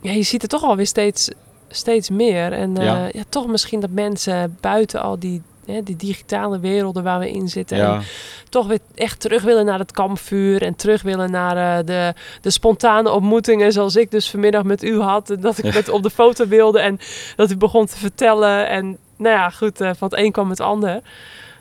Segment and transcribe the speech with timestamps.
[0.00, 1.30] ja, je ziet het toch alweer steeds,
[1.68, 2.52] steeds meer.
[2.52, 3.08] En eh, Ja.
[3.12, 3.22] ja.
[3.28, 7.76] toch misschien dat mensen buiten al die, hè, die digitale werelden waar we in zitten...
[7.76, 8.02] Ja, En
[8.48, 10.62] toch weer echt terug willen naar het kampvuur...
[10.62, 13.72] en terug willen naar eh, de, de spontane ontmoetingen...
[13.72, 15.30] zoals ik dus vanmiddag met u had.
[15.30, 16.98] En dat ik met op de foto wilde en
[17.36, 18.68] dat u begon te vertellen.
[18.68, 21.00] En nou ja, goed, eh, van het een kwam het ander.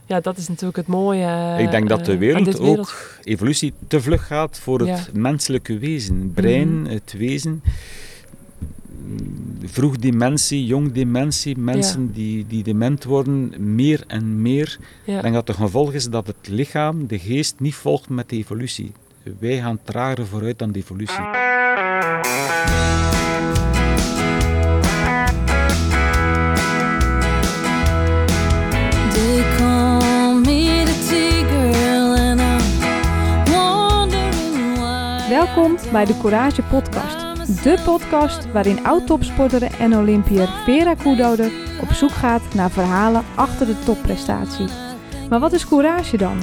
[0.06, 4.28] Ja, dat is natuurlijk het mooie ik denk dat de wereld ook, evolutie, te vlug
[4.28, 6.32] gaat voor het menselijke wezen.
[6.36, 6.92] Brein, Mhm.
[6.92, 7.64] het wezen.
[9.64, 14.78] Vroeg dementie, jong dementie, mensen die, die dement worden, meer en meer.
[15.04, 15.16] Ja.
[15.16, 18.36] Ik denk dat het gevolg is dat het lichaam, de geest, niet volgt met de
[18.36, 18.92] evolutie.
[19.40, 21.24] Wij gaan trager vooruit dan de evolutie.
[35.30, 37.27] Welkom bij de Courage Podcast.
[37.48, 41.52] De podcast waarin oud-topsporter en Olympiër Vera Koedoder
[41.82, 44.68] op zoek gaat naar verhalen achter de topprestatie.
[45.30, 46.42] Maar wat is courage dan?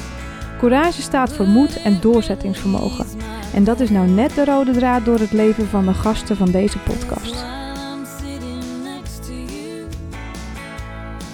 [0.58, 3.06] Courage staat voor moed en doorzettingsvermogen.
[3.54, 6.50] En dat is nou net de rode draad door het leven van de gasten van
[6.50, 7.44] deze podcast.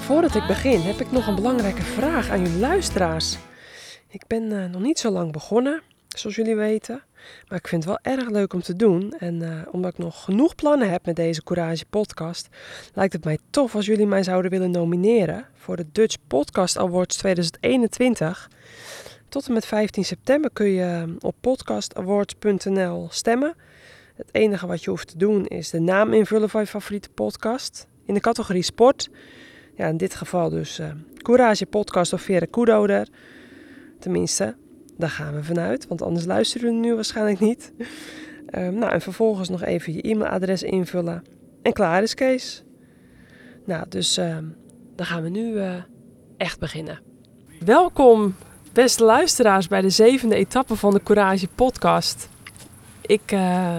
[0.00, 3.36] Voordat ik begin heb ik nog een belangrijke vraag aan jullie luisteraars.
[4.08, 7.02] Ik ben eh, nog niet zo lang begonnen, zoals jullie weten.
[7.48, 9.14] Maar ik vind het wel erg leuk om te doen.
[9.18, 12.48] En eh, omdat ik nog genoeg plannen heb met deze Courage podcast,
[12.94, 17.16] lijkt het mij tof als jullie mij zouden willen nomineren voor de Dutch Podcast Awards
[17.16, 18.50] 2021.
[19.28, 23.54] Tot en met 15 september kun je eh, op podcastawards.nl stemmen.
[24.14, 27.86] Het enige wat je hoeft te doen is de naam invullen van je favoriete podcast.
[28.06, 29.10] In de categorie sport
[29.80, 33.08] ja, in dit geval dus eh Courage Podcast of Vera Koedoder.
[33.98, 34.56] Tenminste,
[35.00, 37.72] daar gaan we vanuit, want anders luisteren we nu waarschijnlijk niet.
[38.46, 41.24] Ehm, nou, en vervolgens nog even je e-mailadres invullen.
[41.62, 42.64] En klaar is Kees.
[43.64, 44.44] Nou, dus ehm,
[44.96, 45.74] dan gaan we nu eh,
[46.36, 47.00] echt beginnen.
[47.64, 48.34] Welkom,
[48.72, 52.28] beste luisteraars, bij de zevende etappe van de Courage Podcast.
[53.00, 53.76] Ik, eh,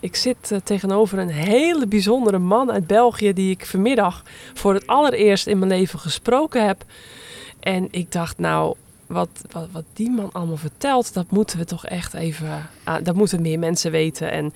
[0.00, 4.22] ik zit eh, tegenover een hele bijzondere man uit België die ik vanmiddag
[4.54, 6.84] voor het allereerst in mijn leven gesproken heb.
[7.60, 8.76] En ik dacht, nou,
[9.06, 9.28] wat,
[9.72, 12.68] wat, die man allemaal vertelt, dat moeten we toch echt even,
[13.02, 14.30] dat moeten meer mensen weten.
[14.30, 14.52] En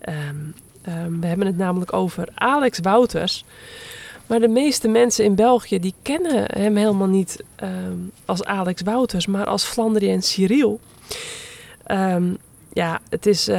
[0.00, 0.36] ehm,
[0.82, 3.44] ehm, we hebben het namelijk over Alex Wouters.
[4.26, 9.26] Maar de meeste mensen in België die kennen hem helemaal niet ehm, als Alex Wouters,
[9.26, 10.80] maar als Flandrien Cyril.
[12.72, 13.50] Ja, het is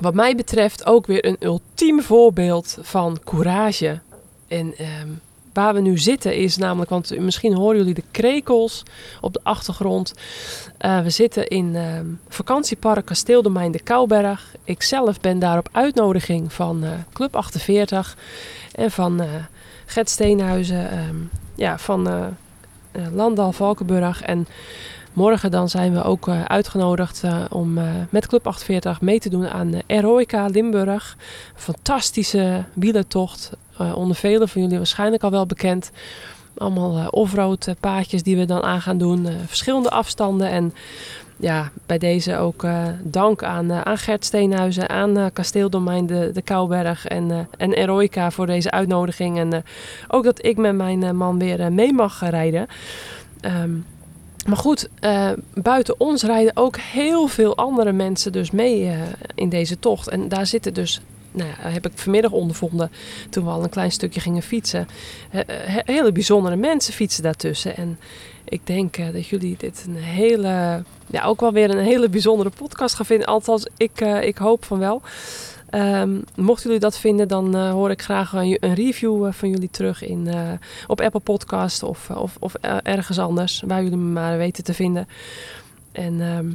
[0.00, 4.00] wat mij betreft ook weer een ultiem voorbeeld van courage.
[4.48, 4.74] En
[5.58, 8.82] waar we nu zitten is namelijk, want misschien horen jullie de krekels
[9.20, 10.14] op de achtergrond.
[10.76, 14.54] Eh, we zitten in ehm, vakantiepark Kasteeldomein de Kouberg.
[14.64, 18.16] Ik zelf ben daar op uitnodiging van eh, Club 48
[18.74, 19.28] en van eh
[19.86, 21.16] Gert Steenhuizen, ehm,
[21.54, 22.08] ja, van
[23.12, 24.22] Landal Valkenburg.
[24.22, 24.46] En
[25.12, 27.78] morgen dan zijn we ook uitgenodigd om
[28.10, 31.16] met Club 48 mee te doen aan Eroica Limburg.
[31.54, 35.90] Fantastische wielertocht, eh, onder velen van jullie waarschijnlijk al wel bekend.
[36.56, 39.26] Allemaal eh, offroad eh, paadjes die we dan aan gaan doen.
[39.46, 40.50] verschillende afstanden.
[40.50, 40.74] En
[41.36, 42.66] ja, bij deze ook
[43.02, 48.70] dank aan, aan Gert Steenhuizen, aan Kasteeldomein de, de Kouberg en, en Eroica voor deze
[48.70, 49.38] uitnodiging.
[49.38, 49.64] En
[50.08, 52.66] ook dat ik met mijn man weer mee mag rijden.
[53.40, 53.70] Ehm,
[54.46, 54.88] maar goed,
[55.54, 58.92] buiten ons rijden ook heel veel andere mensen dus mee
[59.34, 60.08] in deze tocht.
[60.08, 61.00] En daar zitten dus,
[61.32, 62.90] nou heb ik vanmiddag ondervonden
[63.30, 64.88] toen we al een klein stukje gingen fietsen.
[65.84, 67.76] hele bijzondere mensen fietsen daartussen.
[67.76, 67.98] En
[68.48, 72.50] ik denk eh, dat jullie dit een hele, ja, ook wel weer een hele bijzondere
[72.50, 73.26] podcast gaan vinden.
[73.26, 75.02] Althans, ik, eh, ik hoop van wel.
[75.70, 79.70] Ehm, mochten jullie dat vinden, dan eh, hoor ik graag een, een review van jullie
[79.70, 80.28] terug in,
[80.86, 85.08] op Apple Podcast of, of, of ergens anders, waar jullie me maar weten te vinden.
[85.92, 86.52] En ehm,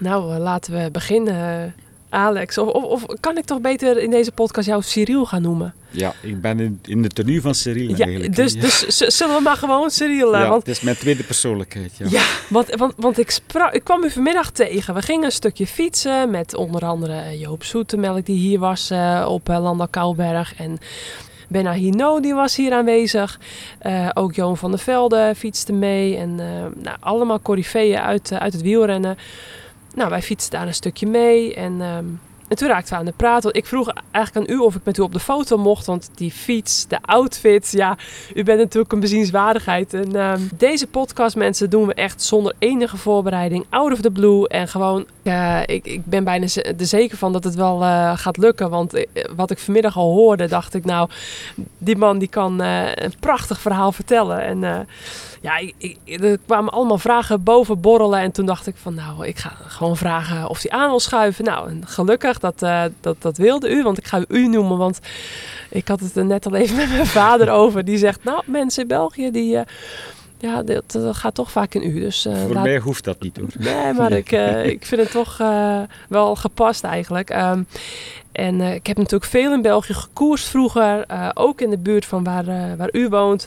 [0.00, 1.74] nou, laten we beginnen.
[2.10, 5.42] Eh, Alex, of, of, of kan ik toch beter in deze podcast jou Cyril gaan
[5.42, 5.74] noemen?
[5.90, 8.36] Ja, ik ben in, in de tenue van Cyril Ja, eigenlijk.
[8.36, 8.60] dus, Ja.
[8.60, 11.92] dus zullen we maar gewoon Cyril, eh, Ja, want het is mijn tweede persoonlijkheid.
[11.96, 12.06] Ja.
[12.10, 14.94] Ja, want, want, want ik, sprak, ik kwam u vanmiddag tegen.
[14.94, 19.26] We gingen een stukje fietsen met onder andere eh, Joop Zoetemelk die hier was eh,
[19.28, 20.54] op uh, Landal Kouberg.
[20.56, 20.78] En
[21.48, 23.38] Benna Hino die was hier aanwezig.
[23.78, 26.16] Eh, ook Johan van der Velde fietste mee.
[26.16, 29.18] En eh, nou, allemaal coryfeeën uit, eh, uit het wielrennen.
[29.98, 31.54] Nou, wij fietsten daar een stukje mee.
[31.54, 32.04] En ehm,
[32.48, 33.42] en toen raakten we aan de praat.
[33.42, 35.86] Want Ik vroeg eigenlijk aan u of ik met u op de foto mocht.
[35.86, 37.96] Want die fiets, de outfit, ja,
[38.34, 39.94] u bent natuurlijk een bezienswaardigheid.
[39.94, 43.66] En ehm, deze podcast, mensen, doen we echt zonder enige voorbereiding.
[43.68, 44.48] Out of the blue.
[44.48, 45.06] En gewoon,
[45.66, 48.70] ik, ik ben bijna er zeker van dat het wel eh, gaat lukken.
[48.70, 51.08] Want eh, wat ik vanmiddag al hoorde, dacht ik, nou,
[51.78, 54.42] die man die kan eh, een prachtig verhaal vertellen.
[54.42, 54.86] En
[55.40, 58.18] ja, ik, ik- er kwamen allemaal vragen boven borrelen.
[58.20, 61.44] En toen dacht ik van, nou, ik ga gewoon vragen of hij aan wil schuiven.
[61.44, 63.82] Nou, en gelukkig, dat, eh, dat, dat wilde u.
[63.82, 64.98] Want ik ga u noemen, want
[65.70, 67.84] ik had het er net al even met mijn vader over.
[67.84, 69.56] Die zegt, nou, mensen in België, die...
[69.56, 69.62] eh,
[70.40, 72.00] ja, dat, dat gaat toch vaak in u.
[72.00, 73.48] Dus, eh, Voor laat- mij hoeft dat niet hoor.
[73.58, 74.30] Nee, maar ik,
[74.64, 75.36] ik vind het toch
[76.08, 77.30] wel gepast eigenlijk.
[77.30, 77.62] Ehm,
[78.32, 81.04] en eh, ik heb natuurlijk veel in België gekoerst vroeger.
[81.06, 83.46] eh, ook in de buurt van waar, eh, waar u woont.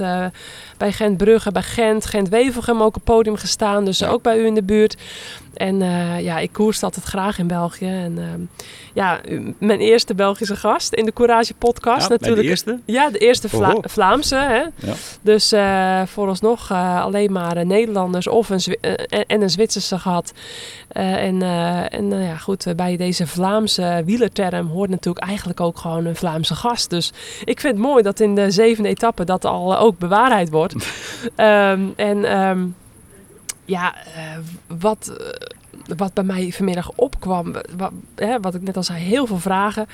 [0.78, 2.06] bij Gent-Brugge, bij Gent.
[2.06, 3.86] Gent-Wevelgem ook op podium gestaan.
[3.86, 4.98] Dus ook bij u in de buurt.
[5.62, 7.86] En eh, ja, ik koerste altijd graag in België.
[7.86, 8.42] En ehm,
[8.94, 9.20] ja,
[9.58, 12.42] mijn eerste Belgische gast in de Courage podcast Ja, natuurlijk.
[12.42, 12.80] de eerste?
[12.86, 13.78] Ja, de eerste Vla-.
[13.82, 14.36] Vlaamse.
[14.36, 14.62] Hè?
[14.88, 14.94] Ja.
[15.22, 20.34] Dus eh vooralsnog eh, alleen maar Nederlanders of een Zwi- en, en een Zwitserse gehad.
[20.88, 21.42] Eh, en
[21.90, 26.56] en eh, ja, goed, bij deze Vlaamse wielerterm hoort natuurlijk eigenlijk ook gewoon een Vlaamse
[26.56, 26.90] gast.
[26.90, 27.14] Dus
[27.44, 30.76] ik vind het mooi dat in de zevende etappe dat al ook bewaarheid wordt.
[31.36, 32.60] Ehm, en ehm,
[33.72, 34.38] ja, eh,
[34.80, 39.26] wat, eh, wat bij mij vanmiddag opkwam, wat, hè, wat ik net al zei, heel
[39.26, 39.88] veel vragen.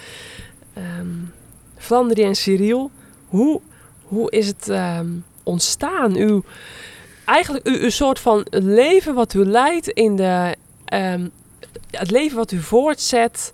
[1.77, 2.91] Vlanderen en Cyril,
[3.27, 3.61] hoe,
[4.03, 5.07] hoe is het ehm,
[5.43, 6.15] ontstaan?
[6.15, 6.43] Uw,
[7.25, 10.55] eigenlijk uw, uw soort van leven wat u leidt in de...
[10.85, 11.27] ehm,
[11.91, 13.53] het leven wat u voortzet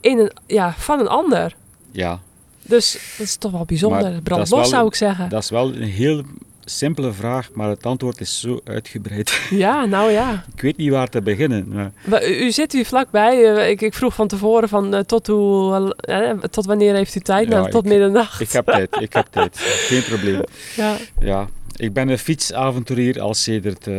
[0.00, 1.56] in een, ja, van een ander.
[1.90, 2.20] Ja,
[2.62, 4.22] Dus dat is toch wel bijzonder.
[4.22, 5.28] Brand los zou ik zeggen.
[5.28, 6.22] dat is wel een heel
[6.64, 9.40] simpele vraag, maar het antwoord is zo uitgebreid.
[9.50, 10.44] Ja, nou ja.
[10.54, 11.68] Ik weet niet waar te beginnen.
[11.68, 13.54] Maar Maar U, u zit hier vlakbij.
[13.56, 17.20] Eh, ik, ik vroeg van tevoren van eh, tot, hoe, eh, tot wanneer heeft u
[17.20, 17.48] tijd?
[17.48, 18.40] Ja, nou, tot ik- middernacht.
[18.40, 19.58] ik heb tijd, ik heb tijd.
[19.88, 20.40] Geen probleem.
[20.76, 20.96] Ja.
[21.20, 23.94] Ja, ik ben een fietsavonturier al sedert eh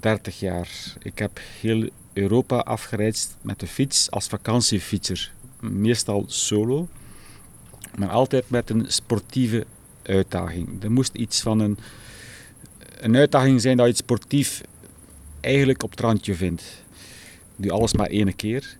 [0.00, 0.68] 30 jaar.
[1.02, 5.30] Ik heb heel Europa afgereisd met de fiets als vakantiefietser.
[5.60, 6.88] Meestal solo,
[7.98, 9.64] maar altijd met een sportieve
[10.02, 10.82] uitdaging.
[10.82, 11.78] Er moest iets van een,
[13.00, 14.60] een uitdaging zijn dat je het sportief
[15.40, 16.82] eigenlijk op het randje vindt.
[17.56, 18.76] Doe alles maar één keer.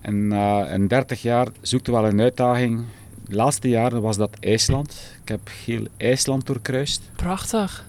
[0.00, 2.84] En na een 30 jaar zoekte wel een uitdaging.
[3.28, 4.96] De laatste jaren was dat IJsland.
[5.22, 7.02] Ik heb heel IJsland doorkruist.
[7.16, 7.86] Prachtig.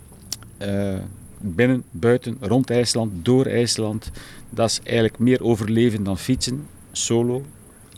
[0.58, 0.98] Eh,
[1.40, 4.12] binnen, buiten, rond IJsland, door IJsland.
[4.50, 7.46] Dat is eigenlijk meer overleven dan fietsen, solo.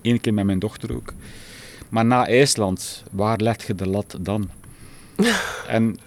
[0.02, 1.14] Eén keer met mijn dochter ook.
[1.90, 4.50] Maar na IJsland, waar leg je de lat dan?
[5.68, 5.98] en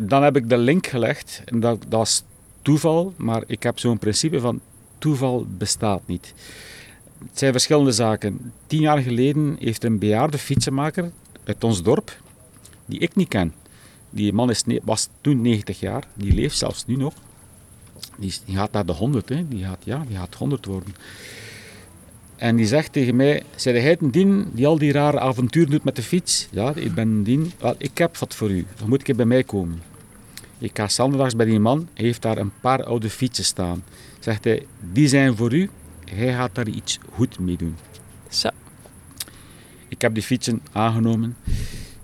[0.00, 1.42] dan heb ik de link gelegd.
[1.44, 2.22] En dat, dat is
[2.62, 4.60] toeval, maar ik heb zo'n principe van
[4.98, 6.34] toeval bestaat niet.
[7.18, 8.52] Het zijn verschillende zaken.
[8.66, 11.10] Tien jaar geleden heeft een bejaarde fietsenmaker
[11.44, 12.16] uit ons dorp,
[12.86, 13.54] die ik niet ken,
[14.10, 17.14] die man is, was toen 90 jaar, die leeft zelfs nu nog.
[18.18, 19.48] Die gaat naar de 100, hè.
[19.48, 20.94] Die, gaat, ja, die gaat 100 worden.
[22.44, 25.96] En die zegt tegen mij: jij een dien die al die rare avonturen doet met
[25.96, 26.48] de fiets?
[26.50, 27.52] Ja, ik ben een dien.
[27.58, 28.66] Wel, ik heb wat voor u.
[28.76, 29.82] Dan moet ik bij mij komen.
[30.58, 31.88] Ik ga zondags bij die man.
[31.94, 33.84] Hij heeft daar een paar oude fietsen staan.
[34.18, 35.70] Zegt hij: Die zijn voor u.
[36.04, 37.76] Hij gaat daar iets goed mee doen.
[38.28, 38.48] Zo.
[39.88, 41.36] Ik heb die fietsen aangenomen.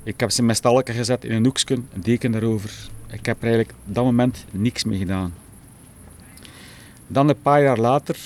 [0.02, 2.88] Ik heb ze in mijn stalletje gezet in een hoekje, een deken daarover.
[3.10, 5.34] Ik heb er eigenlijk op dat moment niks mee gedaan.
[7.06, 8.18] Dan een paar jaar later,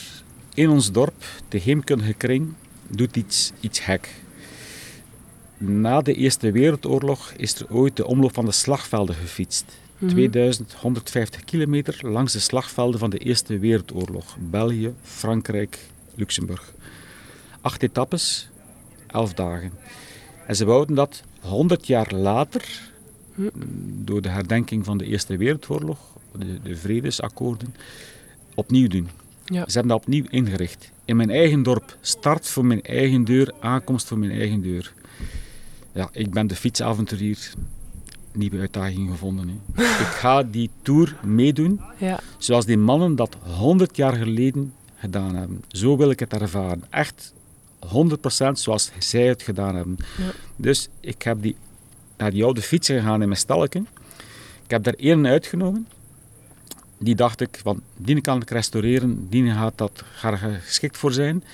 [0.54, 2.52] in ons dorp, de heemkundige kring,
[2.88, 4.08] doet iets, iets gek.
[5.56, 9.64] Na de Eerste Wereldoorlog is er ooit de omloop van de slagvelden gefietst.
[9.98, 10.12] Mhm.
[10.12, 14.36] 2150 kilometer langs de slagvelden van de Eerste Wereldoorlog.
[14.40, 15.78] België, Frankrijk,
[16.14, 16.72] Luxemburg.
[17.60, 18.48] Acht etappes,
[19.06, 19.72] elf dagen.
[20.46, 22.92] En ze wouden dat 100 jaar later,
[23.34, 23.48] Hm.
[24.04, 25.98] door de herdenking van de Eerste Wereldoorlog,
[26.38, 27.74] de, de vredesakkoorden,
[28.54, 29.08] opnieuw doen.
[29.44, 29.64] Ja.
[29.66, 30.90] Ze hebben dat opnieuw ingericht.
[31.04, 34.92] In mijn eigen dorp, start voor mijn eigen deur, aankomst voor mijn eigen deur.
[35.92, 37.52] Ja, ik ben de fietsavonturier.
[38.32, 39.60] Nieuwe uitdaging gevonden.
[39.72, 39.82] Hè.
[40.04, 42.20] ik ga die tour meedoen, Ja.
[42.38, 45.64] zoals die mannen dat 100 jaar geleden gedaan hebben.
[45.68, 46.84] Zo wil ik het ervaren.
[46.90, 47.32] Echt
[47.86, 47.88] 100%
[48.52, 49.96] zoals zij het gedaan hebben.
[50.18, 50.30] Ja.
[50.56, 51.56] Dus ik heb die,
[52.16, 53.86] naar die oude fietsen gegaan in mijn stalken.
[54.64, 55.86] Ik heb er één uitgenomen.
[57.04, 61.12] Die dacht ik, van die kan ik restaureren, die gaat dat gaat er geschikt voor
[61.12, 61.44] zijn.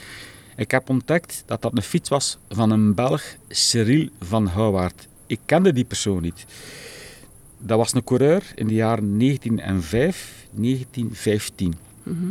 [0.56, 5.08] Ik heb ontdekt dat dat een fiets was van een Belg, Cyril van Houwaard.
[5.26, 6.46] Ik kende die persoon niet.
[7.58, 11.74] Dat was een coureur in de jaren 1905, 1915.
[12.02, 12.30] Mhm.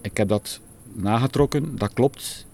[0.00, 0.60] Ik heb dat
[0.92, 2.46] nagetrokken, dat klopt.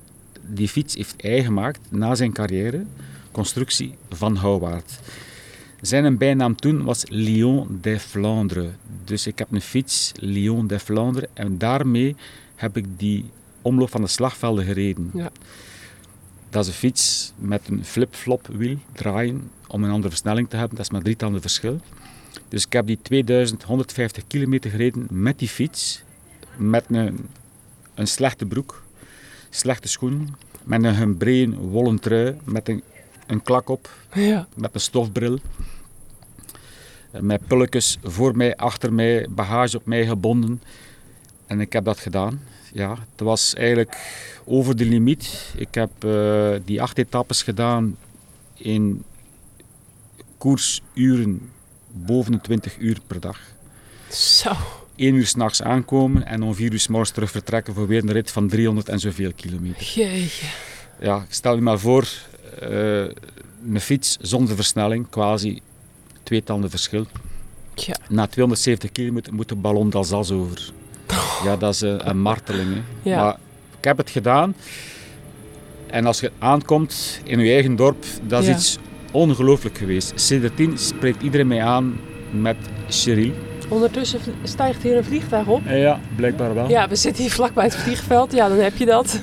[0.47, 2.85] Die fiets heeft hij gemaakt na zijn carrière,
[3.31, 5.00] constructie van Houwaard.
[5.80, 8.70] Zijn bijnaam toen was Lion des Flandres.
[9.04, 12.16] Dus ik heb een fiets, Lion des Flandres, en daarmee
[12.54, 13.25] heb ik die
[13.62, 15.11] omloop van de slagvelden gereden.
[15.14, 15.30] Ja.
[16.50, 20.76] Dat is een fiets met een flip-flop wiel draaien om een andere versnelling te hebben.
[20.76, 21.80] Dat is maar drie tanden verschil.
[22.49, 26.02] Dus ik heb die 2150 kilometer gereden met die fiets,
[26.56, 27.28] met een,
[27.94, 28.82] een slechte broek,
[29.50, 32.82] slechte schoenen, met een gebreen wollen trui, met een,
[33.28, 34.47] een klak op, Ja.
[34.54, 35.38] met een stofbril.
[37.11, 40.62] Eh, Met pulletjes voor mij, achter mij, bagage op mij gebonden.
[41.47, 42.42] En ik heb dat gedaan.
[42.73, 43.97] Ja, het was eigenlijk
[44.44, 45.52] over de limiet.
[45.56, 47.97] Ik heb eh, die acht etappes gedaan
[48.54, 49.04] in
[50.38, 51.50] koersuren
[51.92, 53.40] boven de 20 uur per dag.
[54.11, 54.52] Zo.
[54.97, 58.12] 1 uur s'nachts aankomen en om 4 uur 's morgens terug vertrekken voor weer een
[58.12, 59.87] rit van 300 en zoveel kilometer.
[61.00, 62.08] Ja, ik stel je maar voor,
[62.61, 63.15] eh,
[63.75, 65.61] een fiets zonder versnelling, quasi
[66.23, 67.07] twee tanden verschil.
[67.75, 67.97] Tja.
[68.09, 70.71] Na 270 kilometer moet de ballon d'Alsace over.
[71.45, 72.75] Ja, dat is een, een marteling.
[72.75, 73.11] Hè.
[73.11, 73.23] Ja.
[73.25, 73.37] Maar
[73.79, 74.55] ik heb het gedaan.
[75.87, 78.55] En als je aankomt in je eigen dorp, dat is Ja.
[78.55, 78.79] iets
[79.11, 80.12] ongelooflijk geweest.
[80.15, 82.00] Sindsdien spreekt iedereen mij aan
[82.41, 82.57] met
[82.88, 83.33] Cheryl.
[83.69, 85.62] Ondertussen stijgt hier een vliegtuig op.
[85.69, 86.69] Ja, blijkbaar wel.
[86.69, 88.33] Ja, we zitten hier vlakbij het vliegveld.
[88.33, 89.21] Ja, dan heb je dat.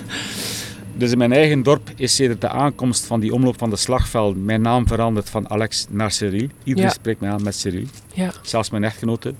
[0.97, 4.45] Dus in mijn eigen dorp is sedert de aankomst van die omloop van de slagvelden
[4.45, 6.47] mijn naam veranderd van Alex naar Cyril.
[6.63, 6.95] Iedereen Ja.
[6.95, 7.85] spreekt mij aan met Cyril.
[8.13, 8.31] Ja.
[8.41, 9.33] Zelfs mijn echtgenote,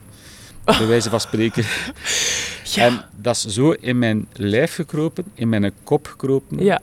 [0.64, 1.64] bij wijze van spreken.
[2.74, 2.86] Ja.
[2.86, 6.64] En dat is zo in mijn lijf gekropen, in mijn kop gekropen.
[6.64, 6.82] Ja.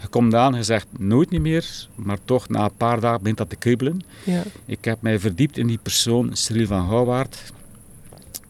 [0.00, 3.38] Je komt aan, je zegt nooit niet meer, maar toch na een paar dagen begint
[3.38, 4.00] dat te kriebelen.
[4.24, 4.42] Ja.
[4.66, 7.52] Ik heb mij verdiept in die persoon, Cyril van Gouwaard.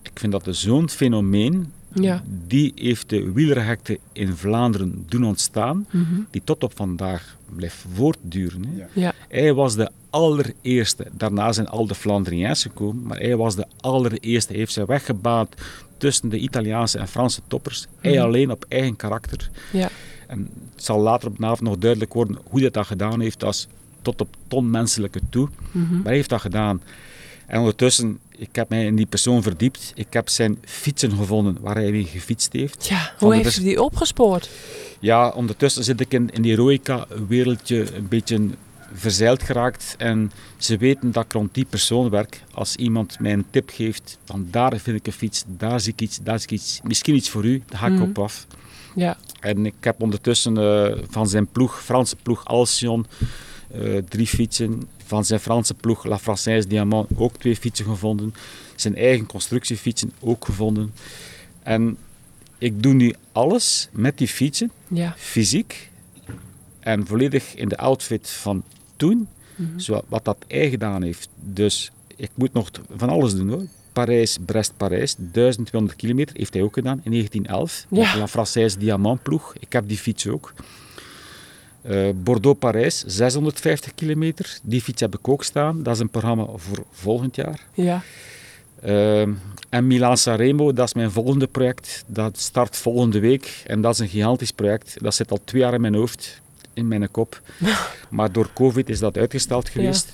[0.02, 1.72] Ik vind dat zo'n fenomeen.
[1.94, 2.22] Ja.
[2.46, 6.20] Die heeft de wielerhekte in Vlaanderen doen ontstaan Mhm.
[6.30, 8.64] die tot op vandaag blijft voortduren.
[8.64, 8.76] Hè.
[8.76, 8.86] Ja.
[8.92, 9.12] Ja.
[9.28, 14.50] Hij was de allereerste, daarna zijn al de Flandriëns gekomen, maar hij was de allereerste.
[14.50, 15.54] Hij heeft zijn weg gebaand
[15.98, 17.86] tussen de Italiaanse en Franse toppers.
[18.00, 18.22] Hij Mhm.
[18.22, 19.50] alleen op eigen karakter.
[19.72, 19.88] Ja.
[20.26, 23.44] En het zal later op de avond nog duidelijk worden hoe hij dat gedaan heeft,
[23.44, 23.66] als
[24.02, 25.48] tot op ton menselijke toe.
[25.72, 25.94] Mhm.
[25.94, 26.80] Maar hij heeft dat gedaan.
[27.50, 29.92] En ondertussen, ik heb mij in die persoon verdiept.
[29.94, 32.86] Ik heb zijn fietsen gevonden waar hij mee gefietst heeft.
[32.86, 34.50] Ja, hoe heeft u die opgespoord?
[35.00, 38.48] Ja, ondertussen zit ik in, in die Roica-wereldje een beetje
[38.92, 39.94] verzeild geraakt.
[39.98, 42.42] En ze weten dat ik rond die persoon werk.
[42.54, 46.00] Als iemand mij een tip geeft, van daar vind ik een fiets, daar zie ik
[46.00, 46.80] iets, daar zie ik iets.
[46.84, 48.02] Misschien iets voor u, daar ga ik Mhm.
[48.02, 48.46] op af.
[48.94, 49.16] Ja.
[49.40, 53.06] En ik heb ondertussen eh, van zijn ploeg, Franse ploeg Alcyon,
[53.74, 54.88] eh, drie fietsen.
[55.10, 58.34] Van zijn Franse ploeg La Française Diamant ook twee fietsen gevonden.
[58.76, 60.92] Zijn eigen constructiefietsen ook gevonden.
[61.62, 61.96] En
[62.58, 65.14] ik doe nu alles met die fietsen Ja.
[65.16, 65.90] fysiek
[66.80, 68.62] en volledig in de outfit van
[68.96, 69.28] toen,
[69.76, 71.28] zo wat dat hij gedaan heeft.
[71.40, 73.64] Dus ik moet nog van alles doen hoor.
[73.92, 77.86] Parijs, Brest, Parijs, 1200 kilometer heeft hij ook gedaan in 1911.
[77.90, 78.16] Ja.
[78.16, 79.54] Met La Française Diamant ploeg.
[79.58, 80.52] Ik heb die fiets ook.
[81.82, 84.58] Eh, Bordeaux-Parijs, 650 kilometer.
[84.62, 85.82] Die fiets heb ik ook staan.
[85.82, 87.66] Dat is een programma voor volgend jaar.
[87.74, 88.02] Ja.
[88.80, 89.32] Ehm,
[89.68, 92.04] en Milan Sanremo, dat is mijn volgende project.
[92.06, 93.62] Dat start volgende week.
[93.66, 94.96] En dat is een gigantisch project.
[95.02, 96.40] Dat zit al twee jaar in mijn hoofd,
[96.74, 97.40] in mijn kop.
[98.10, 100.12] maar door COVID is dat uitgesteld geweest.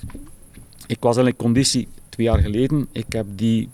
[0.87, 2.87] Ik was al in conditie twee jaar geleden.
[2.91, 3.69] Ik heb die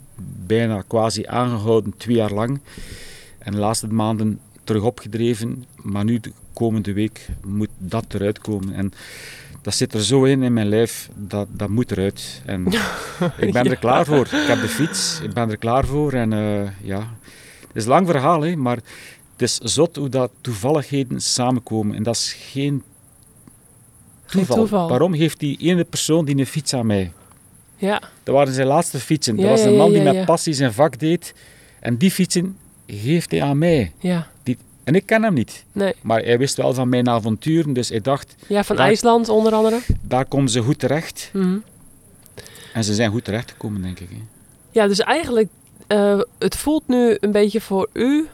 [0.46, 2.60] bijna quasi aangehouden, twee jaar lang.
[3.38, 5.64] En de laatste maanden terug opgedreven.
[5.82, 6.20] Maar nu,
[6.54, 8.74] komende week, moet dat eruit komen.
[8.74, 8.92] En
[9.62, 12.42] dat zit er zo in in mijn lijf, dat, dat moet eruit.
[12.44, 12.66] En
[13.46, 14.26] ik ben er klaar voor.
[14.26, 16.12] Ik heb de fiets, ik ben er klaar voor.
[16.12, 16.98] En eh, ja,
[17.60, 18.76] het is een lang verhaal, hè, maar
[19.32, 21.96] het is zot hoe dat toevalligheden samenkomen.
[21.96, 22.82] En dat is geen
[24.26, 24.88] Geen toeval.
[24.88, 27.12] Waarom geeft die ene persoon die een fiets aan mij?
[27.76, 28.02] Ja.
[28.22, 29.36] Dat waren zijn laatste fietsen.
[29.36, 31.34] Ja, dat was een man die met passie zijn vak deed.
[31.80, 32.56] En die fietsen
[32.86, 33.92] geeft hij aan mij.
[33.98, 34.30] Ja.
[34.84, 35.64] En ik ken hem niet.
[35.72, 35.94] Nee.
[36.02, 39.52] Maar hij wist wel van mijn avonturen, dus hij dacht, Ja, van Daar- IJsland onder
[39.52, 39.80] andere.
[40.00, 41.30] daar komen ze goed terecht.
[41.32, 41.56] Mhm.
[42.72, 44.08] En ze zijn goed terechtgekomen, denk ik.
[44.10, 44.16] Hè.
[44.70, 45.48] Ja, dus eigenlijk,
[45.86, 48.28] eh, het voelt nu een beetje voor u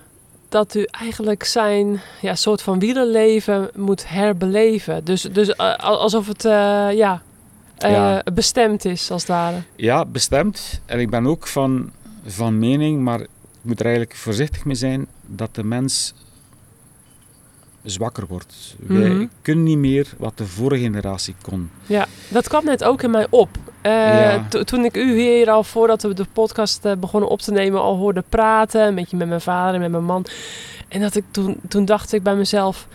[0.48, 5.04] dat u eigenlijk zijn ja, soort van wielerleven moet herbeleven.
[5.04, 7.22] Dus, dus eh, alsof het ja,
[7.78, 8.22] eh, Ja.
[8.34, 9.56] bestemd is, als het ware.
[9.76, 10.80] Ja, bestemd.
[10.86, 11.90] En ik ben ook van,
[12.26, 13.28] van mening, maar ik
[13.62, 16.14] moet er eigenlijk voorzichtig mee zijn, dat de mens
[17.82, 18.74] zwakker wordt.
[18.80, 18.98] Mhm.
[19.00, 21.70] Wij kunnen niet meer wat de vorige generatie kon.
[21.86, 23.48] Ja, dat kwam net ook in mij op.
[23.80, 24.46] Eh, Ja.
[24.48, 27.80] to- Toen ik u hier al, voordat we de podcast eh, begonnen op te nemen,
[27.80, 28.86] al hoorde praten.
[28.86, 30.24] Een beetje met mijn vader en met mijn man.
[30.88, 32.86] En dat ik toen, toen dacht ik bij mezelf,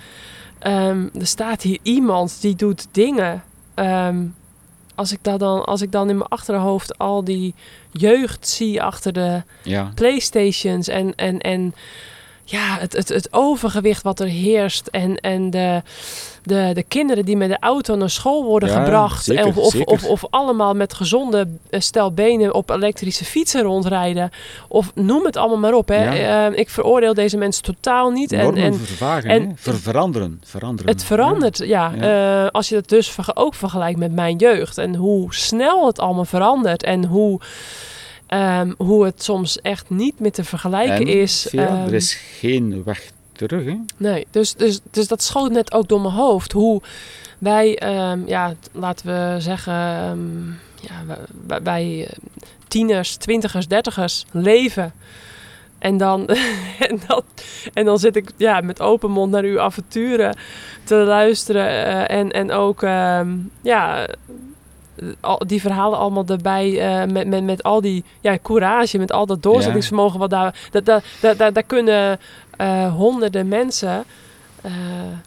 [0.60, 3.44] ehm, er staat hier iemand die doet dingen.
[3.74, 4.18] Ehm,
[4.96, 7.54] als, ik dat dan, als ik dan in mijn achterhoofd al die
[7.92, 9.92] jeugd zie achter de Ja.
[9.96, 11.74] Playstations en, en, en
[12.48, 15.82] ja, het, het, het overgewicht wat er heerst en, en de,
[16.44, 19.76] de, de kinderen die met de auto naar school worden Ja, gebracht zeker, of, of,
[19.82, 24.30] of, of allemaal met gezonde eh, stel benen op elektrische fietsen rondrijden
[24.68, 25.88] of noem het allemaal maar op.
[25.88, 26.16] Hè.
[26.16, 26.48] Ja.
[26.50, 29.54] Eh, ik veroordeel deze mensen totaal niet en, Normen en vervagen, en-.
[29.56, 30.42] Ver- veranderen.
[30.46, 30.92] veranderen.
[30.92, 31.92] het verandert, ja.
[31.96, 32.44] Ja.
[32.44, 36.26] Eh, als je het dus ook vergelijkt met mijn jeugd en hoe snel het allemaal
[36.26, 37.40] verandert en hoe,
[38.28, 41.46] ehm, hoe het soms echt niet meer te vergelijken En, is.
[41.50, 43.66] Vea, ehm, er is geen weg terug.
[43.66, 43.78] Hè.
[43.98, 46.52] Nee, dus, dus, dus dat schoot net ook door mijn hoofd.
[46.52, 46.82] Hoe
[47.40, 49.74] wij, ehm, ja, laten we zeggen,
[50.82, 51.04] ja,
[51.64, 52.18] wij- eh,
[52.68, 54.94] tieners, twintigers, dertigers leven.
[55.80, 56.28] En dan,
[56.90, 57.22] en, dan,
[57.74, 60.38] en dan zit ik ja, met open mond naar uw avonturen
[60.84, 61.68] te luisteren.
[62.10, 62.82] eh, en, en ook
[63.62, 64.08] ja,
[65.46, 66.80] die verhalen allemaal erbij.
[66.80, 70.20] eh, met, met, met al die ja, courage, met al dat doorzettingsvermogen.
[70.20, 72.20] Wat daar, dat, dat, dat, daar- daar kunnen
[72.58, 74.04] eh, honderden mensen
[74.62, 74.72] eh,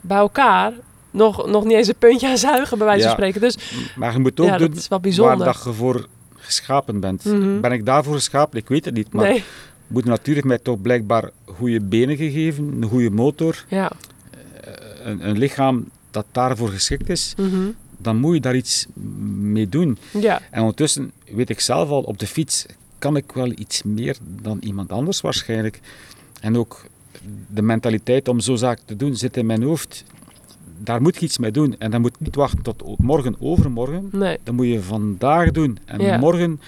[0.00, 0.72] bij elkaar
[1.10, 3.40] nog, nog niet eens een puntje aan zuigen, bij wijze van spreken.
[3.40, 3.56] Dus
[3.96, 5.46] Maar je moet ook ja, doen dat is wel waar bijzonder.
[5.46, 6.06] dat je voor
[6.36, 7.24] geschapen bent.
[7.24, 7.60] Mhm.
[7.60, 8.58] Ben ik daarvoor geschapen?
[8.58, 9.12] Ik weet het niet.
[9.12, 9.44] Maar nee,
[9.86, 13.90] moet natuurlijk mij toch blijkbaar goede benen gegeven, een goede motor, ja.
[15.02, 17.34] een, een lichaam dat daarvoor geschikt is.
[17.36, 18.86] mhm, Dan moet je daar iets
[19.40, 19.98] mee doen.
[20.12, 20.40] ja.
[20.50, 22.66] En ondertussen weet ik zelf al, op de fiets
[22.98, 25.80] kan ik wel iets meer dan iemand anders waarschijnlijk.
[26.40, 26.84] En ook
[27.50, 30.04] de mentaliteit om zo'n zaak te doen zit in mijn hoofd.
[30.78, 31.76] Daar moet je iets mee doen.
[31.78, 34.08] En dan moet je niet wachten tot morgen, overmorgen.
[34.12, 35.78] Nee, Dat moet je vandaag doen.
[35.84, 36.16] En Ja.
[36.18, 36.60] morgen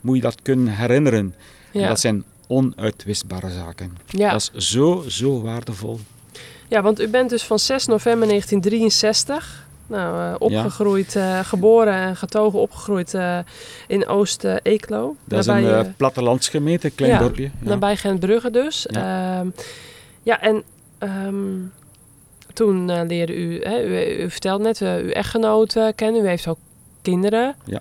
[0.00, 1.34] moet je dat kunnen herinneren.
[1.72, 1.88] En ja.
[1.88, 3.96] dat zijn onuitwisbare zaken.
[4.06, 4.30] Ja.
[4.32, 6.00] Dat is zo, zo waardevol.
[6.68, 9.66] ja, want u bent dus van 6 november 1963...
[9.88, 13.38] Nou, eh, opgegroeid, eh, geboren en getogen opgegroeid eh,
[13.86, 15.16] in Oost-Eeklo.
[15.24, 17.42] Dat is een plattelandsgemeente, een klein ja, dorpje.
[17.42, 17.68] Ja.
[17.68, 18.86] Nabij Gentbrugge dus.
[18.90, 19.44] Ja,
[20.22, 20.62] ja en
[20.98, 21.56] ehm,
[22.54, 26.22] toen leerde u, hè, u, u vertelde net, uw echtgenoot kennen.
[26.22, 26.58] U heeft ook
[27.02, 27.56] kinderen.
[27.64, 27.80] Ja.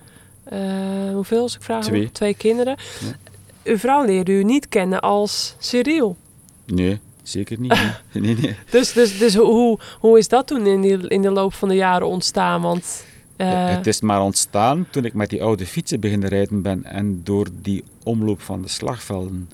[1.14, 1.84] Hoeveel, als ik vraag?
[1.84, 2.12] Twee.
[2.12, 2.76] Twee kinderen.
[3.00, 3.32] Ja.
[3.64, 6.18] Uw vrouw leerde u niet kennen als Cyril.
[6.66, 7.70] Nee, zeker niet.
[8.12, 8.24] nee.
[8.24, 8.56] nee, nee.
[8.70, 11.76] Dus, dus, dus hoe, hoe is dat toen in, die, in de loop van de
[11.76, 12.62] jaren ontstaan?
[12.62, 16.84] Want eh, Het is maar ontstaan toen ik met die oude fietsen beginnen rijden ben
[16.84, 19.50] en door die omloop van de slagvelden.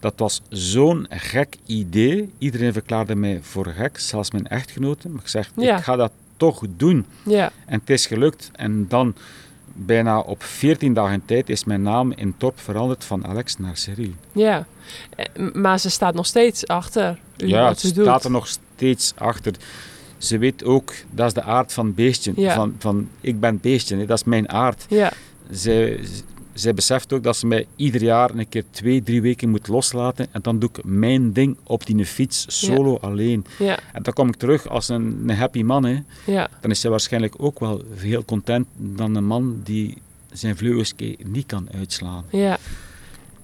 [0.00, 2.30] Dat was zo'n gek idee.
[2.38, 5.08] Iedereen verklaarde mij voor gek, zelfs mijn echtgenote.
[5.08, 5.76] Maar ik zeg, Ja.
[5.76, 7.06] ik ga dat toch doen.
[7.24, 8.50] ja, En het is gelukt.
[8.52, 9.14] En dan,
[9.74, 14.12] bijna op 14 dagen tijd, is mijn naam in Torp veranderd van Alex naar Cyril.
[14.32, 14.66] ja.
[15.16, 18.04] Eh, maar ze staat nog steeds achter u, Ja, u doet.
[18.04, 19.52] staat er nog steeds achter.
[20.18, 22.32] Ze weet ook, dat is de aard van beestje.
[22.36, 22.54] Ja.
[22.54, 24.86] Van, van, ik ben beestje, dat is mijn aard.
[24.88, 25.12] Ja,
[25.50, 26.00] Zij,
[26.54, 30.26] zij beseft ook dat ze mij ieder jaar een keer twee, drie weken moet loslaten.
[30.32, 33.44] En dan doe ik mijn ding op die fiets, solo, alleen.
[33.58, 35.84] ja, En dan kom ik terug als een, een happy man.
[35.84, 35.98] Hè.
[36.26, 39.96] ja, Dan is zij waarschijnlijk ook wel heel content dan een man die
[40.32, 42.24] zijn vleugels niet kan uitslaan.
[42.30, 42.58] ja.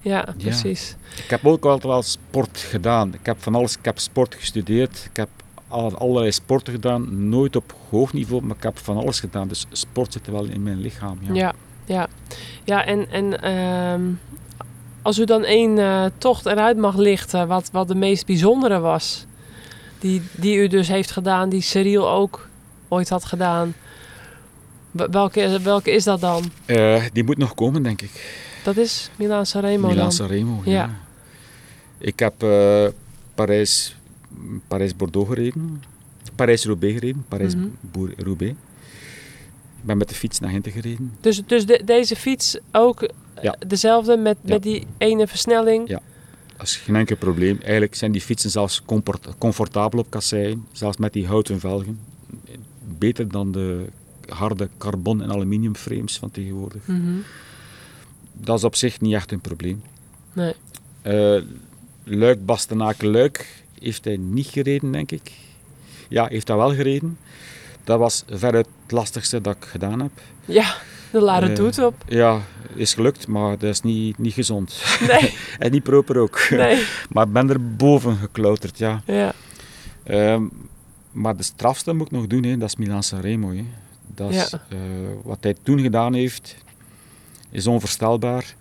[0.01, 0.95] Ja, precies.
[1.23, 3.13] Ik heb ook altijd wel sport gedaan.
[3.13, 5.07] Ik heb van alles, ik heb sport gestudeerd.
[5.09, 5.29] Ik heb
[5.67, 7.29] al- allerlei sporten gedaan.
[7.29, 9.47] Nooit op hoog niveau, maar ik heb van alles gedaan.
[9.47, 11.17] Dus sport zit wel in mijn lichaam.
[11.33, 11.53] Ja.
[11.89, 12.07] Ja,
[12.63, 12.85] ja.
[12.85, 14.01] En, en ehm,
[15.01, 19.25] als u dan één eh, tocht eruit mag lichten, wat, wat de meest bijzondere was,
[19.99, 22.47] die, die u dus heeft gedaan, die Cyril ook
[22.87, 23.73] ooit had gedaan.
[24.91, 26.43] Wel- Welke, welke is dat dan?
[26.65, 28.43] Eh, die moet nog komen, denk ik.
[28.63, 30.11] Dat is Milaan Sanremo Milan?
[30.11, 30.61] Sanremo.
[30.65, 30.71] Ja.
[30.71, 30.89] Ja.
[31.97, 32.85] Ik heb eh,
[33.35, 33.95] Parijs,
[34.67, 35.83] Parijs-Bordeaux gereden.
[36.35, 37.25] Parijs-Roubaix gereden.
[37.27, 38.53] Parijs-Roubaix.
[39.79, 41.13] Ik ben met de fiets naar Hinten gereden.
[41.21, 43.55] Dus, dus de- deze fiets ook eh, Ja.
[43.67, 44.53] dezelfde met, Ja.
[44.53, 45.87] met die ene versnelling?
[45.89, 46.01] Ja.
[46.57, 47.57] Dat is geen enkel probleem.
[47.61, 48.83] Eigenlijk zijn die fietsen zelfs
[49.37, 51.99] comfortabel op kasseien, zelfs met die houten velgen.
[52.97, 53.85] Beter dan de
[54.27, 56.87] harde carbon- en aluminium frames van tegenwoordig.
[56.87, 57.13] Mhm.
[58.33, 59.81] Dat is op zich niet echt een probleem.
[60.33, 60.53] Nee.
[61.01, 61.41] Eh
[62.03, 65.31] Luik, Bastenaken, Luik heeft hij niet gereden, denk ik.
[66.09, 67.17] Ja, heeft hij wel gereden.
[67.83, 70.11] Dat was veruit het lastigste dat ik gedaan heb.
[70.45, 70.75] Ja,
[71.11, 71.95] de Lare Eh, doet op.
[72.07, 72.41] Ja,
[72.75, 74.83] is gelukt, maar dat is niet, niet gezond.
[75.07, 76.47] Nee, en niet proper ook.
[76.49, 76.85] nee.
[77.13, 79.01] Maar ik ben er boven geklauterd, ja.
[79.05, 79.33] Ja,
[80.03, 80.43] Ehm,
[81.11, 82.57] maar de strafste moet ik nog doen, hè.
[82.57, 83.51] dat is Milan Sanremo.
[83.51, 83.65] Hè.
[84.15, 84.61] Dat is, Ja.
[84.69, 84.77] eh,
[85.23, 86.55] wat hij toen gedaan heeft,
[87.49, 88.55] is onvoorstelbaar.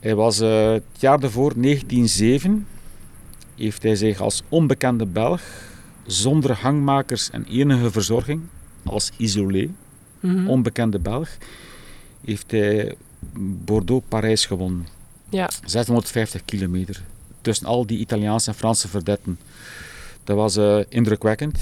[0.00, 2.66] Hij was eh, het jaar daarvoor, 1907,
[3.56, 5.42] heeft hij zich als onbekende Belg,
[6.06, 8.40] zonder hangmakers en enige verzorging,
[8.84, 9.68] als isolé,
[10.20, 10.48] Mhm.
[10.48, 11.28] onbekende Belg,
[12.24, 12.94] heeft hij
[13.64, 14.86] Bordeaux-Parijs gewonnen.
[15.28, 15.50] Ja.
[15.64, 17.02] 650 kilometer.
[17.40, 19.38] Tussen al die Italiaanse en Franse verdetten.
[20.24, 21.58] Dat was eh, indrukwekkend.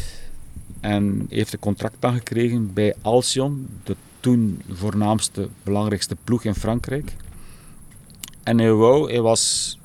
[0.80, 7.12] En heeft een contract dan gekregen bij Alcyon, de toen voornaamste, belangrijkste ploeg in Frankrijk.
[8.42, 9.78] En hij wou, hij was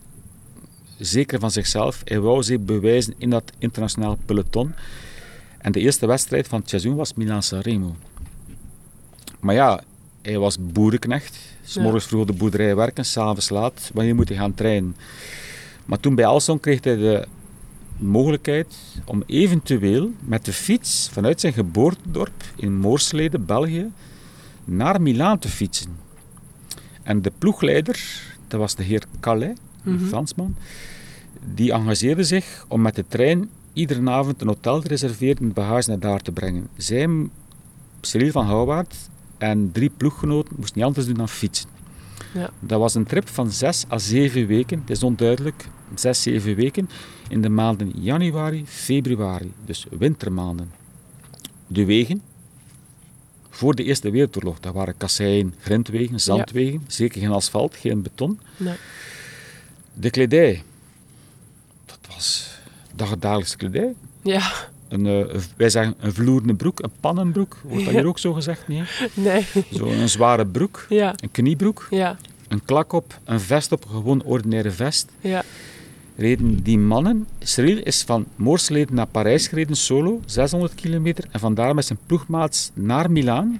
[0.97, 4.73] zeker van zichzelf, hij wou zich bewijzen in dat internationaal peloton.
[5.65, 7.95] En de eerste wedstrijd van het seizoen was Milan-Sanremo.
[9.39, 9.81] Maar ja,
[10.21, 11.37] hij was boerenknecht.
[11.63, 13.91] S morgens vroeg op de boerderij werken, s'avonds laat.
[13.93, 14.95] Wanneer moet hij gaan trainen?
[15.85, 17.27] Maar toen bij Alstom kreeg hij de
[17.97, 18.75] mogelijkheid
[19.05, 23.91] om eventueel met de fiets vanuit zijn geboortedorp in Moorslede, België,
[24.65, 25.97] naar Milaan te fietsen.
[27.03, 30.05] En de ploegleider, dat was de heer Calais, een Mhm.
[30.05, 30.55] Fransman,
[31.53, 35.53] die engageerde zich om met de trein iedere avond een hotel te reserveren en het
[35.53, 36.67] bagage naar daar te brengen.
[36.77, 37.29] Zij,
[38.01, 38.95] Cyril van Houwaard
[39.37, 41.69] en drie ploeggenoten moesten niet anders doen dan fietsen.
[42.33, 42.49] Ja.
[42.59, 46.89] Dat was een trip van zes à zeven weken, het is onduidelijk, zes, zeven weken,
[47.29, 50.71] in de maanden januari, februari, dus wintermaanden.
[51.67, 52.21] De wegen,
[53.49, 58.39] voor de Eerste Wereldoorlog, dat waren kasseien, grindwegen, zandwegen, zeker geen asfalt, geen beton.
[58.57, 58.75] Nee.
[59.93, 60.63] De kledij,
[61.85, 62.54] dat was
[62.95, 63.93] dagdagelijkse kledij.
[64.21, 64.51] Ja,
[64.87, 67.99] Een, eh, wij zeggen een vloerende broek, een pannenbroek, wordt dat Ja.
[67.99, 68.67] hier ook zo gezegd?
[68.67, 68.83] Nee.
[69.13, 69.45] nee.
[69.73, 74.23] Zo een zware broek, Ja, een kniebroek, ja, een klak op, een vest op, gewoon
[74.23, 75.11] ordinaire vest.
[75.21, 75.43] ja.
[76.17, 81.75] Reden die mannen, Cyril is van Moorsleden naar Parijs gereden solo, 600 kilometer, en vandaar
[81.75, 83.59] met zijn ploegmaats naar Milaan.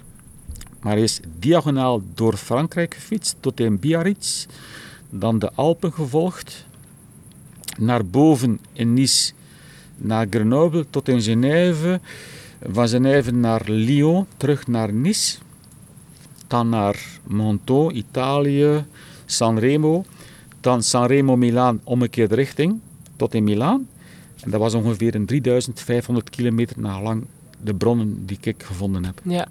[0.80, 4.46] Maar hij is diagonaal door Frankrijk gefietst tot in Biarritz,
[5.10, 6.65] dan de Alpen gevolgd,
[7.78, 9.32] naar boven in Nice,
[9.96, 12.00] naar Grenoble tot in Genève,
[12.72, 15.38] van Genève naar Lyon, terug naar Nice,
[16.46, 18.84] dan naar Monton, Italië,
[19.26, 20.04] Sanremo,
[20.60, 22.80] dan Sanremo-Milaan omgekeerde richting,
[23.16, 23.88] tot in Milaan.
[24.40, 27.24] En dat was ongeveer een 3500 kilometer na lang
[27.62, 29.20] de bronnen die ik gevonden heb.
[29.24, 29.46] Ja,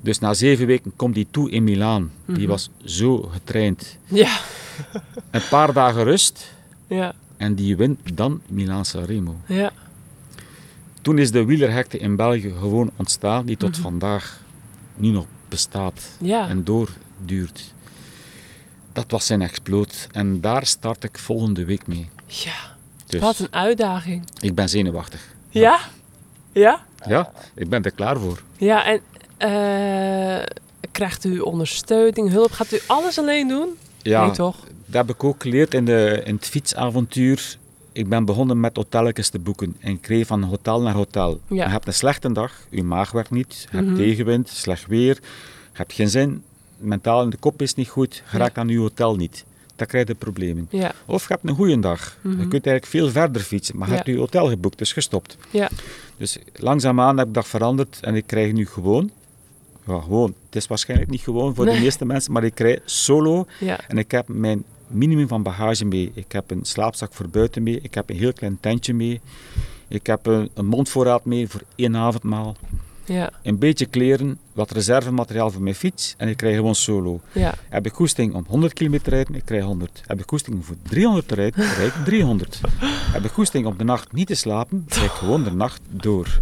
[0.00, 2.10] Dus na zeven weken komt hij toe in Milaan.
[2.26, 2.46] Die Mhm.
[2.46, 3.96] was zo getraind.
[4.04, 4.38] ja,
[5.30, 6.54] Een paar dagen rust
[6.86, 9.36] ja, en die wint dan Milaan-Sanremo.
[9.46, 9.72] ja.
[11.02, 13.80] Toen is de wielerhekte in België gewoon ontstaan, die tot Mhm.
[13.80, 14.40] vandaag
[14.96, 17.74] nu nog bestaat Ja, en doorduurt.
[18.92, 22.08] Dat was zijn exploot en daar start ik volgende week mee.
[22.26, 22.70] ja.
[23.06, 24.24] Dus Wat een uitdaging.
[24.40, 25.34] ik ben zenuwachtig.
[25.48, 25.78] Ja?
[26.52, 26.84] Ja?
[27.06, 28.42] Ja, ik ben er klaar voor.
[28.56, 29.00] Ja, en
[29.36, 30.46] eh,
[30.90, 32.52] krijgt u ondersteuning, hulp?
[32.52, 33.68] Gaat u alles alleen doen?
[34.02, 34.56] Ja, Nee, toch?
[34.92, 37.56] Dat heb ik ook geleerd in, de, in het fietsavontuur.
[37.92, 41.40] Ik ben begonnen met hotelletjes te boeken en ik reed van hotel naar hotel.
[41.46, 41.64] Ja.
[41.64, 43.96] Je hebt een slechte dag, je maag werkt niet, je hebt Mhm.
[43.96, 46.42] tegenwind, slecht weer, je hebt geen zin,
[46.76, 49.44] mentaal in de kop is niet goed, je raakt aan je hotel niet.
[49.76, 50.66] Dan krijg je problemen.
[50.70, 52.16] Ja, Of je hebt een goede dag.
[52.20, 52.30] Mhm.
[52.40, 55.36] Je kunt eigenlijk veel verder fietsen, maar je hebt je hotel geboekt, dus gestopt.
[55.50, 55.68] ja,
[56.16, 59.10] Dus langzaamaan heb ik dat veranderd en ik krijg nu gewoon,
[59.86, 61.74] ja gewoon, het is waarschijnlijk niet gewoon voor Nee.
[61.74, 65.84] de meeste mensen, maar ik krijg solo ja, en ik heb mijn minimum van bagage
[65.84, 66.10] mee.
[66.14, 69.20] Ik heb een slaapzak voor buiten mee, ik heb een heel klein tentje mee,
[69.88, 72.56] ik heb een, een mondvoorraad mee voor één avondmaal,
[73.04, 77.20] ja, een beetje kleren, wat reservemateriaal voor mijn fiets en ik krijg gewoon solo.
[77.32, 80.02] ja, Heb ik goesting om 100 kilometer te rijden, ik krijg 100.
[80.06, 82.60] Heb ik goesting om voor 300 te rijden, rijd ik 300.
[83.12, 86.26] Heb ik goesting om de nacht niet te slapen, rijd ik gewoon de nacht door.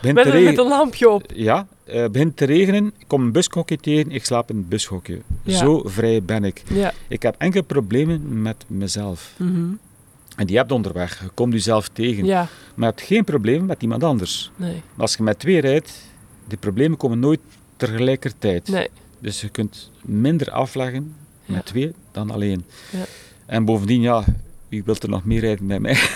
[0.00, 1.24] Begint Met een, met een lampje op.
[1.34, 5.18] Ja, eh begint te regenen, ik kom een bushokje tegen, ik slaap in het bushokje.
[5.42, 5.56] Ja.
[5.58, 6.62] Zo vrij ben ik.
[6.72, 6.92] Ja.
[7.08, 9.34] Ik heb enkele problemen met mezelf.
[9.36, 9.66] Mhm.
[10.36, 11.20] En die heb je onderweg.
[11.22, 12.24] Je komt jezelf tegen.
[12.24, 14.50] Ja, Maar je hebt geen problemen met iemand anders.
[14.56, 15.92] nee, als je met twee rijdt,
[16.46, 17.40] die problemen komen nooit
[17.76, 18.68] tegelijkertijd.
[18.68, 18.88] nee.
[19.20, 21.14] Dus je kunt minder afleggen
[21.46, 22.64] met twee dan alleen.
[22.90, 23.04] Ja.
[23.46, 24.24] En bovendien, ja,
[24.68, 25.94] wie wilt er nog meer rijden met mij?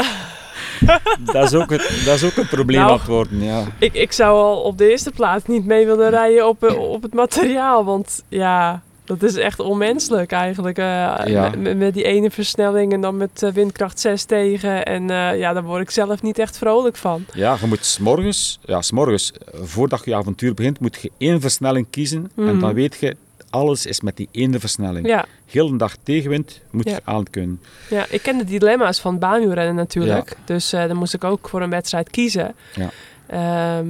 [1.32, 2.92] dat, is ook het, dat is ook een probleem Nou.
[2.92, 3.64] aan het worden, ja.
[3.78, 7.02] Ik, ik zou al op de eerste plaats niet mee willen rijden op, eh, op
[7.02, 7.84] het materiaal.
[7.84, 10.78] Want ja, dat is echt onmenselijk eigenlijk.
[10.78, 10.84] eh,
[11.26, 11.50] Ja.
[11.74, 14.84] met, die ene versnelling en dan met eh, windkracht 6 tegen.
[14.84, 17.24] En ja, daar word ik zelf niet echt vrolijk van.
[17.34, 21.86] Ja, je moet s'morgens, ja, s'morgens, eh, voordat je avontuur begint, moet je één versnelling
[21.90, 22.30] kiezen.
[22.36, 22.58] En Mhm.
[22.60, 23.16] dan weet je,
[23.52, 25.06] alles is met die ene versnelling.
[25.06, 26.94] Ja, Heel de dag tegenwind moet Ja.
[26.94, 27.60] je aan kunnen.
[27.90, 30.36] ja ik ken de dilemma's van baanwielrennen natuurlijk.
[30.44, 32.54] Dus eh, dan moest ik ook voor een wedstrijd kiezen.
[32.74, 32.90] Ja.
[33.26, 33.86] Ehm,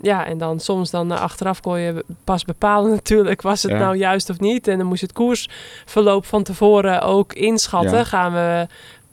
[0.00, 3.78] ja, en dan soms dan eh, achteraf kon je pas bepalen natuurlijk, was het Ja.
[3.78, 4.68] nou juist of niet.
[4.68, 7.98] En dan moest je het koersverloop van tevoren ook inschatten.
[7.98, 8.04] Ja.
[8.04, 8.66] Gaan we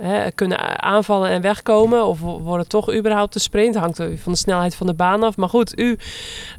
[0.03, 2.05] hè, kunnen aanvallen en wegkomen.
[2.05, 3.75] Of wo- wordt het toch überhaupt een sprint?
[3.75, 5.37] Hangt van de snelheid van de baan af.
[5.37, 5.97] Maar goed, u,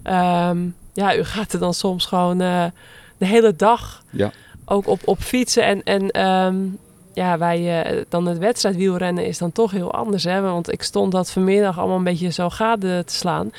[0.03, 0.59] ehm,
[0.93, 2.65] ja, u gaat er dan soms gewoon eh,
[3.23, 4.31] de hele dag Ja.
[4.65, 5.65] ook op, op fietsen.
[5.65, 6.57] En, en ehm,
[7.15, 10.25] ja, wij, eh, dan het wedstrijdwielrennen is dan toch heel anders.
[10.25, 10.41] Hè?
[10.41, 13.51] Want ik stond dat vanmiddag allemaal een beetje zo gade te slaan.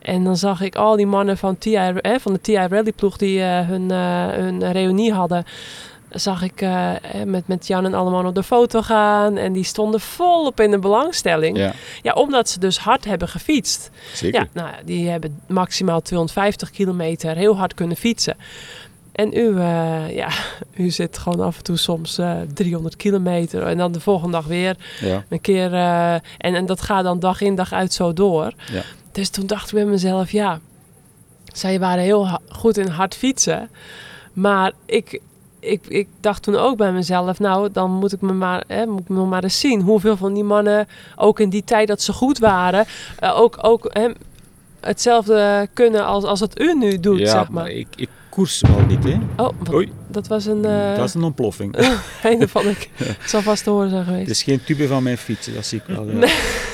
[0.00, 3.16] En dan zag ik al die mannen van, TI, hè, van de TI Rally ploeg
[3.16, 5.44] die eh, hun, eh, hun reunie hadden.
[6.10, 9.36] Zag ik eh, eh, met, met Jan en allemaal op de foto gaan.
[9.36, 11.56] En die stonden volop in de belangstelling.
[11.56, 11.72] Ja.
[12.02, 13.90] Ja, omdat ze dus hard hebben gefietst.
[14.14, 14.40] zeker.
[14.40, 18.36] Ja, nou, die hebben maximaal 250 kilometer heel hard kunnen fietsen.
[19.12, 20.28] En u, eh, ja,
[20.84, 23.62] u zit gewoon af en toe soms eh 300 kilometer.
[23.62, 25.24] En dan de volgende dag weer Ja.
[25.28, 25.74] een keer.
[25.74, 28.52] eh, en, en dat gaat dan dag in dag uit zo door.
[28.72, 28.82] Ja.
[29.12, 30.60] Dus toen dacht ik bij mezelf, ja,
[31.52, 33.70] zij waren heel goed in hard fietsen.
[34.32, 35.20] Maar ik,
[35.60, 39.00] ik, ik dacht toen ook bij mezelf, nou, dan moet ik me maar, hè, moet
[39.00, 42.12] ik me maar eens zien hoeveel van die mannen, ook in die tijd dat ze
[42.12, 42.84] goed waren,
[43.18, 44.08] eh, ook, ook hè,
[44.80, 47.70] hetzelfde kunnen als, als het u nu doet, ja, zeg maar maar.
[47.70, 49.12] ik, ik koers wel niet, hè.
[49.36, 49.92] Oh, wat- Oei.
[50.08, 51.76] dat was een, eh Dat is een ontploffing.
[52.22, 52.88] een van ik.
[52.94, 54.20] Het zal vast te horen zijn geweest.
[54.26, 56.10] Het is geen tube van mijn fiets, dat zie ik wel.
[56.10, 56.28] ja.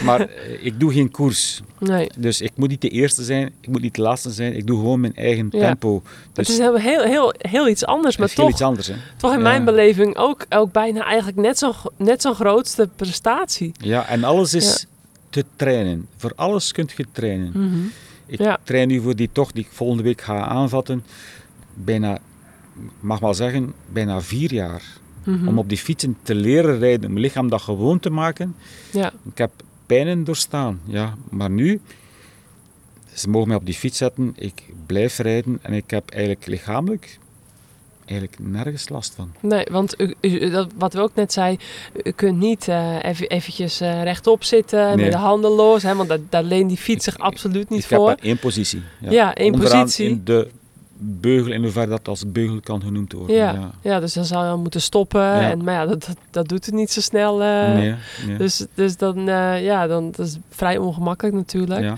[0.05, 1.61] Maar eh, ik doe geen koers.
[1.79, 2.11] Nee.
[2.17, 4.57] Dus ik moet niet de eerste zijn, ik moet niet de laatste zijn.
[4.57, 5.61] Ik doe gewoon mijn eigen Ja.
[5.61, 6.03] tempo.
[6.33, 8.63] Dus het is heel, heel, heel, heel iets anders, het maar is heel toch, iets
[8.63, 8.87] anders.
[8.87, 8.95] Hè.
[9.17, 9.43] toch in Ja.
[9.43, 13.73] mijn beleving ook, ook bijna eigenlijk net zo'n net zo'n grootste prestatie.
[13.81, 14.87] Ja, en alles is
[15.31, 16.07] te trainen.
[16.17, 17.51] Voor alles kunt je trainen.
[17.55, 17.79] Mhm.
[18.27, 18.59] Ik Ja.
[18.65, 21.05] train nu voor die tocht die ik volgende week ga aanvatten.
[21.85, 22.21] Bijna, ik
[23.01, 24.83] mag wel zeggen, bijna vier jaar.
[25.25, 25.49] Mhm.
[25.49, 28.55] Om op die fietsen te leren rijden, mijn lichaam dat gewoon te maken.
[28.93, 29.51] Ja, Ik heb
[29.87, 31.15] pijnen doorstaan, ja.
[31.31, 31.81] Maar nu,
[33.13, 37.19] ze mogen mij op die fiets zetten, ik blijf rijden en ik heb eigenlijk lichamelijk
[38.05, 39.33] eigenlijk nergens last van.
[39.41, 41.57] nee, want u, u- dat, wat u ook net zei,
[42.05, 44.97] u kunt niet eh, even, eventjes eh, rechtop zitten Nee.
[44.97, 47.89] met de handen los, hè, want daar, daar leent die fiets zich absoluut niet ik
[47.91, 48.07] heb voor.
[48.09, 48.83] maar één positie.
[49.01, 50.09] Ja, één Onderaan positie.
[50.09, 50.49] in de
[50.99, 53.37] beugel, in hoeverre dat als beugel kan genoemd worden.
[53.37, 53.53] Ja.
[53.53, 53.71] ja.
[53.83, 55.33] Ja, dus dan zou je moeten stoppen.
[55.33, 57.43] En, maar ja, dat, dat, dat doet het niet zo snel.
[57.43, 57.95] eh, nee,
[58.27, 58.37] nee.
[58.37, 61.81] Dus, dus dan, eh, ja, dan dat is vrij ongemakkelijk natuurlijk.
[61.81, 61.97] Ja.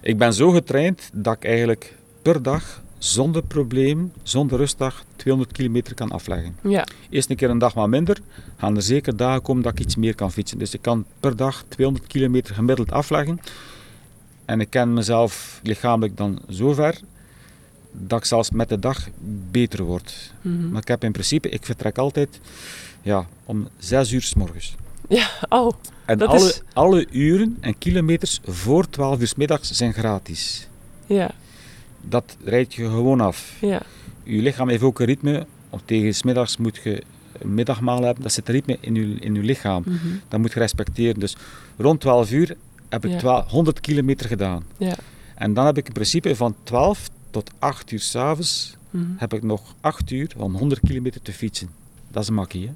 [0.00, 5.94] Ik ben zo getraind dat ik eigenlijk per dag zonder probleem, zonder rustdag, 200 kilometer
[5.94, 6.56] kan afleggen.
[6.62, 8.18] Ja, Eerst een keer een dag wat minder,
[8.56, 10.58] gaan er zeker dagen komen dat ik iets meer kan fietsen.
[10.58, 13.40] Dus ik kan per dag 200 kilometer gemiddeld afleggen.
[14.44, 17.00] En ik ken mezelf lichamelijk dan zo ver
[17.92, 19.08] dat ik zelfs met de dag
[19.50, 20.32] beter word.
[20.42, 20.70] mhm.
[20.70, 22.40] Maar ik heb in principe, ik vertrek altijd
[23.02, 24.74] ja, om 6 uur s morgens.
[25.48, 25.70] Oh,
[26.04, 30.68] En Dat alle, is- alle uren en kilometers voor 12 uur s middags zijn gratis.
[31.06, 31.30] ja,
[32.00, 33.56] Dat rijd je gewoon af.
[33.60, 33.82] ja,
[34.24, 35.46] Je lichaam heeft ook een ritme.
[35.70, 37.02] Of tegen 's middags moet je
[37.38, 38.22] een middagmaal hebben.
[38.22, 39.82] Dat zit een ritme in je, in je lichaam.
[39.86, 39.96] mhm.
[40.28, 41.20] Dat moet je respecteren.
[41.20, 41.36] Dus
[41.76, 42.56] rond 12 uur
[42.88, 43.18] heb ik Ja.
[43.18, 44.64] 12 100 kilometer gedaan.
[44.78, 44.94] ja.
[45.34, 49.04] En dan heb ik in principe van 12 tot 8 uur s'avonds mhm.
[49.16, 51.68] heb ik nog 8 uur om 100 kilometer te fietsen.
[52.10, 52.72] Dat is een makkie, hè?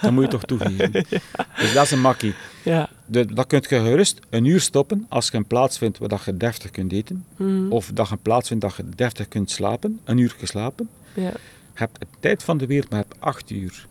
[0.00, 0.92] Dat moet je toch toegeven.
[1.60, 2.34] Dus dat is een makkie.
[2.62, 2.88] ja.
[3.06, 6.24] De, dat kun je gerust een uur stoppen als je een plaats vindt waar dat
[6.24, 7.24] je deftig kunt eten.
[7.36, 7.72] mhm.
[7.72, 10.00] Of dat je een plaats vindt dat je deftig kunt slapen.
[10.04, 10.88] Een uur geslapen.
[11.14, 11.32] ja.
[11.76, 13.86] Je hebt de tijd van de wereld, maar je hebt 8 uur.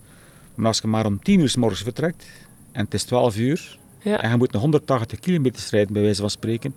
[0.55, 2.25] Maar als je maar om 10 uur s morgens vertrekt
[2.71, 4.21] en het is 12 uur Ja.
[4.21, 6.75] en je moet nog 180 kilometer rijden, bij wijze van spreken,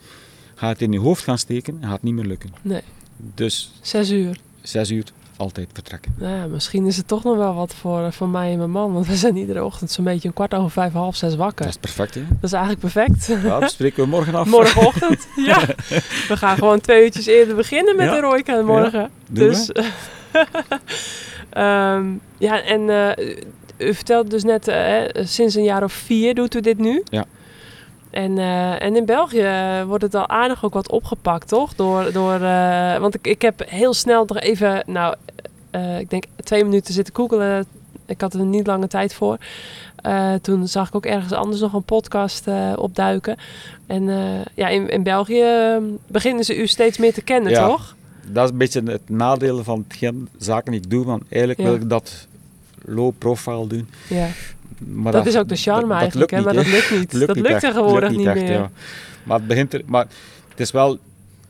[0.56, 2.50] gaat het in je hoofd gaan steken en gaat het niet meer lukken.
[2.62, 2.82] Nee,
[3.34, 4.36] Dus zes uur.
[4.62, 5.04] 6 uur
[5.36, 6.14] altijd vertrekken.
[6.18, 8.70] Nou ja, misschien is het toch nog wel wat voor, eh, voor mij en mijn
[8.70, 8.92] man.
[8.92, 11.64] Want we zijn iedere ochtend zo'n beetje een kwart over vijf, half zes wakker.
[11.64, 12.20] Dat is perfect, hè?
[12.28, 13.26] Dat is eigenlijk perfect.
[13.44, 14.46] Ja, dat spreken we morgen af.
[14.46, 15.60] Morgenochtend, ja.
[16.28, 18.14] We gaan gewoon twee uurtjes eerder beginnen met Ja.
[18.14, 19.10] de Royka morgen.
[19.28, 19.70] Doen dus,
[21.50, 22.04] Ehm,
[22.38, 23.34] ja, en eh,
[23.88, 27.02] u vertelde dus net, eh, hè, sinds een jaar of vier doet u dit nu.
[27.10, 27.24] Ja.
[28.16, 29.48] En, eh, en in België
[29.86, 31.74] wordt het al aardig ook wat opgepakt, toch?
[31.74, 35.14] Door, door, eh, want ik, ik heb heel snel nog even, nou,
[35.70, 37.66] eh, ik denk twee minuten zitten googelen.
[38.06, 39.38] Ik had er niet lange tijd voor.
[40.42, 42.44] Toen zag ik ook ergens anders nog een podcast
[42.76, 43.36] opduiken.
[43.86, 44.04] En
[44.54, 45.76] ja, in, in België eh,
[46.06, 47.66] beginnen ze u steeds meer te kennen, Ja.
[47.66, 47.94] toch?
[48.28, 51.66] Dat is een beetje het nadeel van hetgeen zaken die ik doe, want eigenlijk Ja.
[51.66, 52.26] wil ik dat
[52.84, 53.88] low profile doen.
[54.08, 54.26] Ja.
[54.78, 56.40] Maar dat, is ook de charme dat- dat eigenlijk, hè?
[56.40, 57.12] maar dat lukt niet.
[57.20, 58.52] Lukt dat lukt echt, tegenwoordig lukt niet, echt, meer.
[58.52, 58.70] ja.
[59.24, 60.06] Maar, het begint er, maar
[60.48, 60.98] het is wel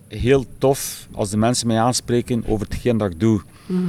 [0.09, 3.43] heel tof als de mensen mij aanspreken over hetgeen dat ik doe.
[3.67, 3.81] Mhm.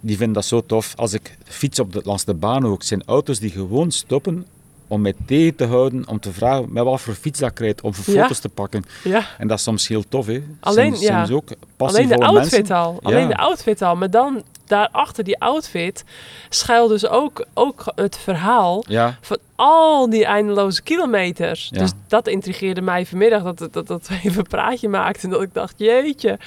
[0.00, 0.92] Die vinden dat zo tof.
[0.96, 4.46] Als ik fiets op de, langs de baan ook, zijn auto's die gewoon stoppen
[4.88, 7.80] om mij tegen te houden, om te vragen met wat voor fiets dat ik rijd,
[7.80, 8.22] om voor Ja.
[8.22, 8.84] foto's te pakken.
[9.04, 10.42] Ja, En dat is soms heel tof, hè.
[10.60, 11.26] Alleen, soms, ja.
[11.26, 12.76] soms ook alleen de outfit mensen.
[12.76, 12.98] al.
[13.02, 13.96] Alleen de outfit al.
[13.96, 16.04] Maar dan daarachter die outfit
[16.48, 21.68] schuilt dus ook, ook het verhaal Ja, van al die eindeloze kilometers.
[21.72, 21.78] Ja.
[21.78, 25.22] Dus dat intrigeerde mij vanmiddag, dat, dat, dat we even een praatje maakten.
[25.22, 26.38] En dat ik dacht, jeetje,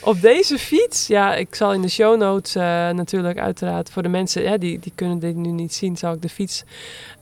[0.00, 1.06] op deze fiets...
[1.06, 4.42] Ja, ik zal in de show notes eh, natuurlijk uiteraard voor de mensen...
[4.42, 6.64] Ja, die, die kunnen dit nu niet zien, zal ik de fiets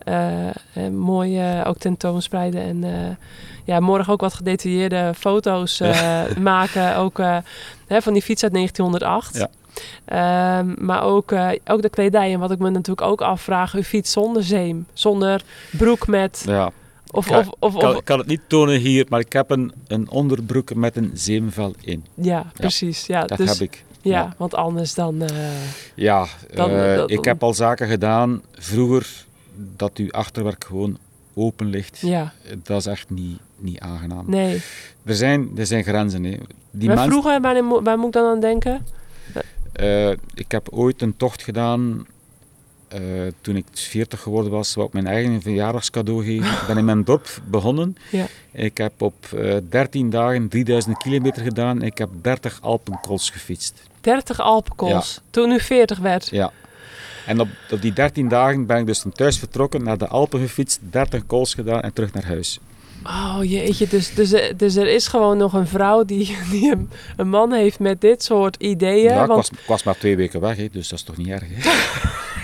[0.05, 0.53] eh, eh,
[0.91, 2.61] mooi eh, ook tentoonspreiden.
[2.61, 3.17] En
[3.63, 5.81] ja, morgen ook wat gedetailleerde foto's
[6.39, 6.97] maken.
[6.97, 7.17] Ook
[7.87, 9.37] hè, van die fiets uit 1908.
[9.37, 9.49] Ja.
[10.05, 12.33] Ehm, maar ook, eh, ook de kledij.
[12.33, 14.85] En wat ik me natuurlijk ook afvraag, uw fiets zonder zeem.
[14.93, 16.43] Zonder broek met...
[16.47, 16.71] ja.
[17.11, 19.73] Of, Ka- of, of, Ik kan, kan het niet tonen hier, maar ik heb een,
[19.87, 22.05] een onderbroek met een zeemvel in.
[22.13, 23.05] ja, precies.
[23.05, 23.83] Ja, Dat dus, heb ik.
[24.01, 24.33] ja, ja.
[24.37, 25.21] want anders dan...
[25.21, 25.35] eh,
[25.95, 29.07] Ja, Dan- eh, dat- ik heb al zaken gedaan vroeger
[29.75, 30.97] dat uw achterwerk gewoon
[31.33, 31.99] open ligt.
[32.01, 32.33] ja,
[32.63, 34.23] Dat is echt niet, niet aangenaam.
[34.27, 34.61] nee.
[35.05, 36.23] Er, zijn, er zijn grenzen.
[36.23, 36.37] Hè.
[36.71, 38.85] Die maar mens- vroeger, waar, waar moet ik dan aan denken?
[39.75, 42.05] Eh, ik heb ooit een tocht gedaan
[42.87, 43.01] eh,
[43.41, 46.51] toen ik 40 geworden was, wat ik mijn eigen verjaardagscadeau geven.
[46.51, 47.95] Ik ben in mijn dorp begonnen.
[48.11, 48.25] Ja.
[48.51, 51.81] Ik heb op eh 13 dagen 3000 kilometer gedaan.
[51.81, 53.83] Ik heb 30 Alpenkools gefietst.
[54.01, 55.21] 30 Alpenkools.
[55.29, 56.27] Toen u 40 werd.
[56.29, 56.51] Ja.
[57.25, 60.39] En op, op die 13 dagen ben ik dus van thuis vertrokken, naar de Alpen
[60.39, 62.59] gefietst, 30 kools gedaan en terug naar huis.
[63.07, 67.29] Oh jeetje, dus, dus, dus er is gewoon nog een vrouw die, die een, een
[67.29, 69.03] man heeft met dit soort ideeën.
[69.03, 71.17] ja, ik want was, ik was maar twee weken weg, hè, dus dat is toch
[71.17, 71.43] niet erg.
[71.47, 71.71] Hè?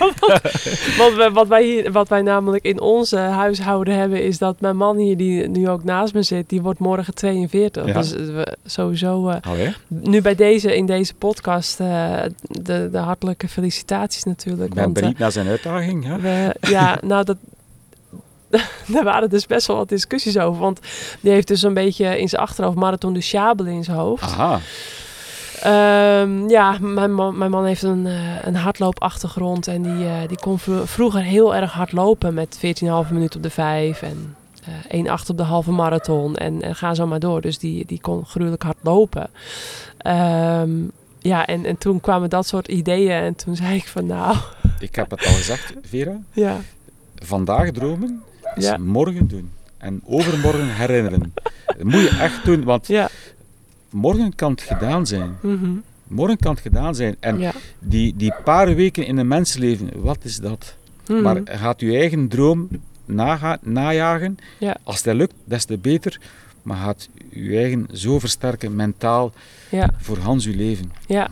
[0.98, 4.76] Want we- wat wij, hier, wat wij namelijk in onze huishouden hebben, is dat mijn
[4.76, 7.86] man hier, die nu ook naast me zit, die wordt morgen 42.
[7.86, 7.92] Ja.
[7.92, 12.98] Dus eh, we, sowieso, eh, Allee, nu bij deze, in deze podcast, eh, de, de
[12.98, 14.68] hartelijke felicitaties natuurlijk.
[14.68, 16.20] ik ben want, benieuwd naar zijn uitdaging.
[16.20, 17.36] We, ja, nou dat...
[18.94, 20.60] Daar waren dus best wel wat discussies over.
[20.60, 20.80] Want
[21.20, 24.22] die heeft dus een beetje in zijn achterhoofd Marathon du Chable in zijn hoofd.
[24.22, 24.60] Aha,
[25.62, 29.66] Ehm, ja, mijn man, mijn man heeft een, eh, een hardloopachtergrond.
[29.68, 32.34] En die, eh, die kon vro- vroeger heel erg hard lopen.
[32.34, 36.36] Met 14,5 minuten op de 5 en eh 1,8 op de halve marathon.
[36.36, 37.40] En, en ga zo maar door.
[37.40, 39.30] Dus die, die kon gruwelijk hard lopen.
[39.98, 40.70] Ehm,
[41.18, 43.10] ja, en, en toen kwamen dat soort ideeën.
[43.22, 44.36] En toen zei ik van nou,
[44.78, 46.16] ik heb het al gezegd, Vera.
[46.32, 46.56] ja,
[47.14, 48.22] Vandaag dromen
[48.56, 48.76] is Ja.
[48.78, 49.50] morgen doen.
[49.78, 51.32] En overmorgen herinneren.
[51.66, 53.08] Dat moet je echt doen, want ja.
[53.90, 55.36] morgen kan het gedaan zijn.
[55.42, 55.70] mhm,
[56.06, 57.16] Morgen kan het gedaan zijn.
[57.20, 57.52] En ja.
[57.78, 60.76] die, die paar weken in een mensenleven, wat is dat?
[61.06, 61.22] mhm.
[61.22, 62.68] Maar gaat uw eigen droom
[63.04, 64.38] naga- najagen.
[64.58, 64.76] Ja.
[64.82, 66.20] Als dat lukt, des te beter.
[66.62, 69.32] Maar gaat uw eigen zo versterken mentaal
[69.98, 70.92] voor Hans uw leven.
[71.06, 71.28] ja.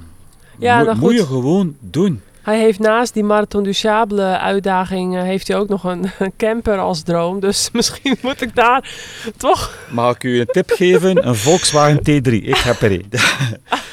[0.58, 2.20] Ja, Mo- nou moet je gewoon doen.
[2.42, 6.32] Hij heeft naast die Marathon du Sable uitdaging, eh, heeft hij ook nog een, een
[6.46, 7.40] camper als droom.
[7.40, 8.94] Dus misschien moet ik daar
[9.36, 9.78] toch...
[9.90, 11.26] Mag ik u een tip geven?
[11.28, 12.32] Een Volkswagen T3.
[12.32, 13.10] Ik heb er een.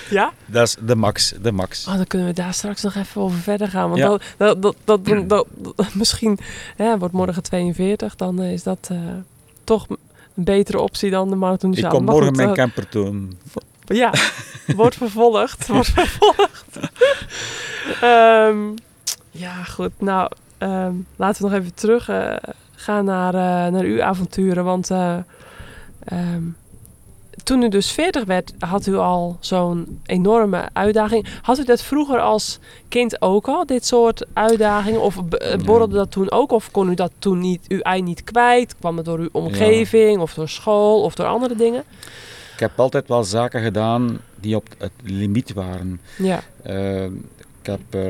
[0.10, 0.34] Ja?
[0.46, 1.34] Dat is de max.
[1.42, 1.88] De max.
[1.88, 3.90] Oh, dan kunnen we daar straks nog even over verder gaan.
[3.90, 4.08] Want Ja.
[4.38, 5.48] dat, dat, dat, dat,
[5.94, 6.40] misschien
[7.00, 8.16] wordt morgen 42.
[8.16, 8.98] Dan is dat eh,
[9.64, 9.98] toch een
[10.34, 13.40] betere optie dan de Marathon du Ik kom morgen goed, mijn eh, camper tonen.
[13.88, 14.14] Ja,
[14.76, 15.68] wordt vervolgd.
[15.68, 16.66] Wordt vervolgd.
[18.02, 18.58] Ehm,
[19.32, 19.92] ja, goed.
[19.98, 22.36] Nou, ehm, laten we nog even terug eh,
[22.76, 24.64] gaan naar, eh, naar uw avonturen.
[24.64, 25.18] Want eh,
[26.04, 26.44] ehm,
[27.44, 31.28] toen u dus 40 werd, had u al zo'n enorme uitdaging.
[31.42, 35.02] Had u dat vroeger als kind ook al, dit soort uitdagingen?
[35.02, 35.16] Of
[35.66, 36.52] borrelde dat toen ook?
[36.52, 38.76] Of kon u dat toen niet, uw ei niet kwijt?
[38.80, 41.84] Kwam het door uw omgeving of door school of door andere dingen?
[42.58, 46.00] Ik heb altijd wel zaken gedaan die op het limiet waren.
[46.18, 47.12] Ja, Eh, ik
[47.62, 48.08] heb eh,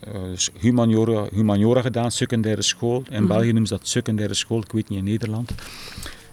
[0.00, 3.02] eh, humaniora, humaniora gedaan, secundaire school.
[3.10, 3.26] In Mhm.
[3.26, 5.50] België noemen ze dat secundaire school, ik weet niet in Nederland.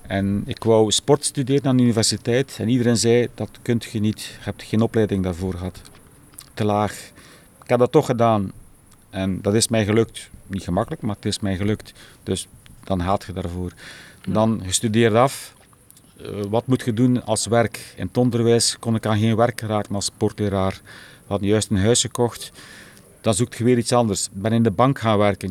[0.08, 4.22] En ik wou sport studeren aan de universiteit en iedereen zei dat kunt je niet,
[4.22, 5.82] je hebt geen opleiding daarvoor gehad.
[6.54, 6.92] Te laag.
[7.64, 8.52] Ik heb dat toch gedaan
[9.10, 10.30] en dat is mij gelukt.
[10.48, 11.94] Niet gemakkelijk, maar het is mij gelukt.
[12.24, 12.48] Dus
[12.84, 13.72] dan gaat je daarvoor.
[14.28, 15.54] Dan gestudeerd af.
[16.26, 17.94] Eh, wat moet je doen als werk?
[17.96, 20.80] In het onderwijs kon ik aan geen werk geraken als sportleraar.
[20.84, 22.52] We hadden juist een huis gekocht.
[23.22, 24.26] Dan zoekt je weer iets anders.
[24.26, 25.50] Ik ben in de bank gaan werken.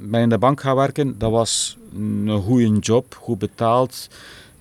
[0.00, 1.18] Ik ben in de bank gaan werken.
[1.18, 4.08] Dat was een goede job, goed betaald.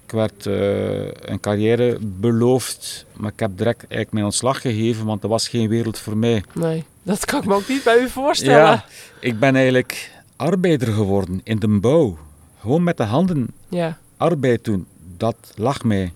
[0.06, 5.22] Ik werd eh, een carrière beloofd, maar ik heb direct eigenlijk mijn ontslag gegeven, want
[5.22, 6.44] dat was geen wereld voor mij.
[6.54, 6.84] nee.
[7.04, 8.58] Dat kan ik me ook niet bij u voorstellen.
[8.58, 8.86] Ja,
[9.20, 12.18] ik ben eigenlijk arbeider geworden in de bouw.
[12.60, 14.86] Gewoon met de handen Ja, arbeid doen,
[15.18, 16.12] dat lag mij.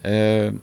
[0.00, 0.60] Eh, op een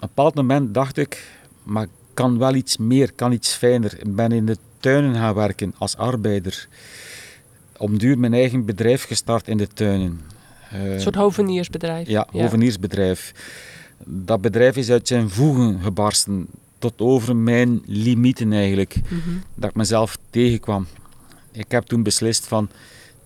[0.00, 1.28] bepaald moment dacht ik,
[1.62, 3.94] maar ik kan wel iets meer, kan iets fijner.
[3.98, 6.68] Ik ben in de tuinen gaan werken als arbeider.
[7.76, 10.20] Om duur mijn eigen bedrijf gestart in de tuinen.
[10.70, 12.08] Eh, een soort hoveniersbedrijf.
[12.08, 13.32] ja, hoveniersbedrijf.
[14.04, 16.46] Dat bedrijf is uit zijn voegen gebarsten.
[16.78, 18.96] tot over mijn limieten eigenlijk.
[19.04, 19.30] Mhm.
[19.54, 20.86] Dat ik mezelf tegenkwam.
[21.52, 22.68] Ik heb toen beslist van,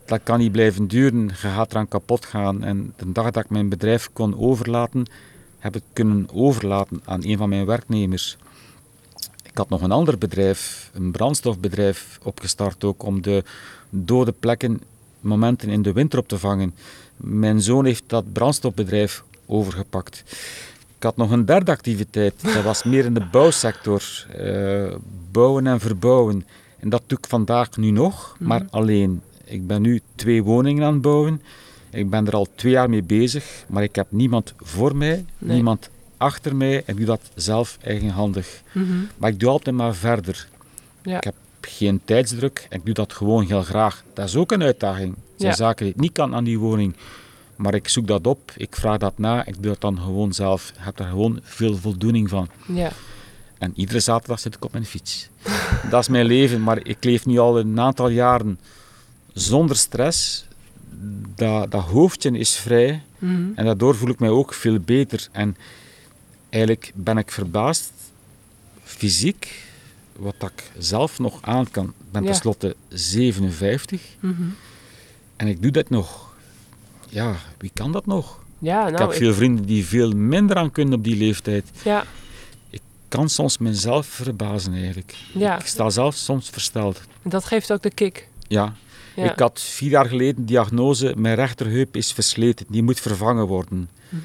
[0.08, 2.64] dat kan niet blijven duren, je gaat eraan kapot gaan.
[2.64, 5.06] En de dag dat ik mijn bedrijf kon overlaten,
[5.58, 8.36] heb ik kunnen overlaten aan een van mijn werknemers.
[9.42, 13.44] Ik had nog een ander bedrijf, een brandstofbedrijf, opgestart ook om de
[13.90, 14.80] dode plekken,
[15.20, 16.74] momenten in de winter op te vangen.
[17.16, 20.24] Mijn zoon heeft dat brandstofbedrijf overgepakt.
[20.96, 24.26] Ik had nog een derde activiteit, dat was meer in de bouwsector.
[24.36, 24.94] eh,
[25.30, 26.46] bouwen en verbouwen.
[26.78, 29.22] En dat doe ik vandaag nu nog, maar alleen.
[29.48, 31.42] Ik ben nu twee woningen aan het bouwen.
[31.90, 35.54] Ik ben er al twee jaar mee bezig, maar ik heb niemand voor mij, Nee.
[35.54, 36.82] niemand achter mij.
[36.86, 38.62] Ik doe dat zelf eigenhandig.
[38.72, 38.86] Mhm.
[39.16, 40.48] Maar ik doe altijd maar verder.
[41.02, 41.16] Ja.
[41.16, 44.04] Ik heb geen tijdsdruk en ik doe dat gewoon heel graag.
[44.14, 45.14] Dat is ook een uitdaging.
[45.14, 45.56] Er zijn Ja.
[45.56, 46.96] zaken die ik niet kan aan die woning.
[47.56, 50.68] Maar ik zoek dat op, ik vraag dat na, ik doe dat dan gewoon zelf.
[50.68, 52.48] Ik heb daar gewoon veel voldoening van.
[52.66, 52.90] Ja.
[53.58, 55.28] En iedere zaterdag zit ik op mijn fiets.
[55.90, 58.58] dat is mijn leven, maar ik leef nu al een aantal jaren
[59.40, 60.44] zonder stress.
[61.34, 63.50] Dat, dat hoofdje is vrij Mhm.
[63.54, 65.28] en daardoor voel ik mij ook veel beter.
[65.32, 65.56] En
[66.48, 67.92] eigenlijk ben ik verbaasd,
[68.82, 69.64] fysiek,
[70.16, 71.84] wat dat ik zelf nog aan kan.
[71.86, 72.28] Ik ben Ja.
[72.30, 74.42] tenslotte 57 Mhm.
[75.36, 76.34] en ik doe dat nog.
[77.08, 78.38] Ja, wie kan dat nog?
[78.58, 81.64] Ja, ik nou, heb veel vrienden die veel minder aan kunnen op die leeftijd.
[81.84, 82.04] ja,
[83.08, 85.14] kan soms mezelf verbazen eigenlijk.
[85.34, 85.58] ja.
[85.58, 87.00] Ik sta zelf soms versteld.
[87.22, 88.28] dat geeft ook de kick.
[88.48, 88.74] Ja.
[89.18, 89.32] Ja.
[89.32, 93.90] ik had vier jaar geleden diagnose, mijn rechterheup is versleten, die moet vervangen worden.
[94.08, 94.22] Mhm.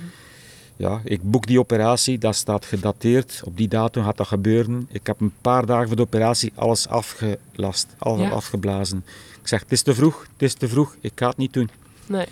[0.76, 4.88] Ja, ik boek die operatie, dat staat gedateerd, op die datum gaat dat gebeuren.
[4.92, 8.30] Ik heb een paar dagen voor de operatie alles afgelast, alles Ja.
[8.30, 9.06] afgeblazen.
[9.42, 11.70] Ik zeg, het is te vroeg, het is te vroeg, ik ga het niet doen.
[12.06, 12.26] Nee.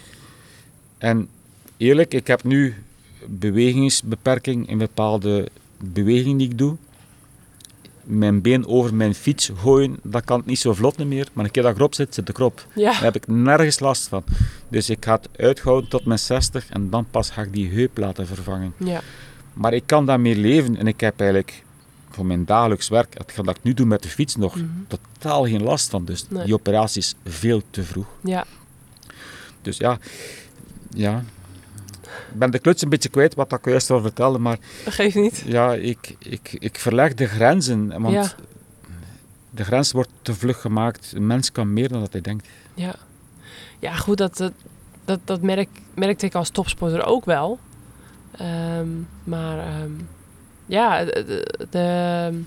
[0.97, 1.27] En
[1.77, 2.75] eerlijk, ik heb nu
[3.25, 5.47] bewegingsbeperking in bepaalde
[5.77, 6.75] bewegingen die ik doe.
[8.03, 11.27] Mijn been over mijn fiets gooien, dat kan niet zo vlot meer.
[11.33, 12.65] Maar een keer dat ik erop zit, zit ik erop.
[12.75, 12.91] Ja.
[12.91, 14.23] Daar heb ik nergens last van.
[14.69, 17.97] Dus ik ga het uithouden tot mijn 60 en dan pas ga ik die heup
[17.97, 18.73] laten vervangen.
[18.77, 19.01] Ja.
[19.53, 21.63] Maar ik kan daarmee leven en ik heb eigenlijk
[22.09, 24.65] voor mijn dagelijks werk, hetgeen dat ik nu doe met de fiets, nog Mhm.
[24.87, 26.05] totaal geen last van.
[26.05, 26.45] Dus Nee.
[26.45, 28.05] die operatie is veel te vroeg.
[28.23, 28.45] Ja.
[29.61, 29.97] Dus ja,
[30.89, 31.23] ja.
[32.31, 35.15] Ik ben de kluts een beetje kwijt wat ik juist al vertelde, maar Dat geeft
[35.15, 35.43] niet.
[35.45, 38.01] ja, ik, ik, ik verleg de grenzen.
[38.01, 38.31] Want Ja.
[39.49, 41.11] de grens wordt te vlug gemaakt.
[41.15, 42.47] Een mens kan meer dan dat hij denkt.
[42.73, 42.95] Ja.
[43.79, 44.51] Ja, goed, dat, dat,
[45.05, 47.59] dat, dat merk, merkte ik als topsporter ook wel.
[48.31, 48.87] Ehm,
[49.23, 49.91] maar ehm,
[50.65, 52.41] ja, de-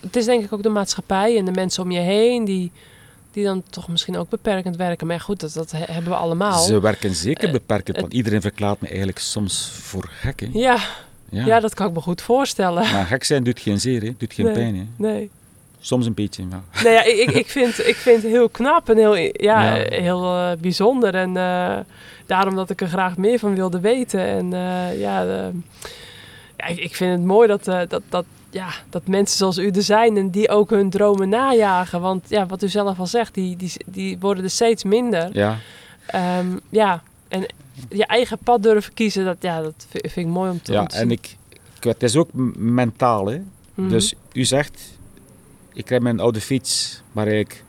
[0.00, 2.72] het is denk ik ook de maatschappij en de mensen om je heen die,
[3.38, 5.06] die dan toch misschien ook beperkend werken.
[5.06, 6.58] Maar goed, dat, dat he- hebben we allemaal.
[6.58, 10.40] Ze werken zeker Eh, beperkend, want iedereen verklaart me eigenlijk soms voor gek.
[10.40, 10.48] Hè?
[10.52, 10.76] Ja,
[11.28, 11.44] Ja.
[11.46, 11.60] ja.
[11.60, 12.92] dat kan ik me goed voorstellen.
[12.92, 14.12] Maar gek zijn doet geen zeer, hè?
[14.18, 14.54] doet geen Nee.
[14.54, 14.76] pijn.
[14.76, 14.84] Hè?
[15.08, 15.30] Nee.
[15.80, 16.62] Soms een beetje, ja.
[16.84, 19.84] Nee, ja, ik, ik, vind, ik vind het heel knap en heel, ja, Ja.
[19.88, 21.14] heel eh, bijzonder.
[21.14, 21.78] En eh,
[22.26, 24.20] daarom dat ik er graag meer van wilde weten.
[24.20, 25.50] En ja, ja
[26.76, 30.30] ik, vind het mooi dat, dat, dat, ja, dat mensen zoals u er zijn en
[30.30, 32.00] die ook hun dromen najagen.
[32.00, 35.28] Want ja, wat u zelf al zegt, die, die, die worden er steeds minder.
[35.32, 35.58] ja.
[36.06, 37.46] Ehm, ja, en
[37.88, 40.88] je eigen pad durven kiezen, dat, ja, dat vind, ik mooi om te Ja, om
[40.88, 43.26] te en ik, ik, het is ook mentaal.
[43.26, 43.40] Hè?
[43.74, 43.88] Mhm.
[43.88, 44.80] Dus u zegt,
[45.72, 47.64] ik rijd mijn oude fiets, maar eigenlijk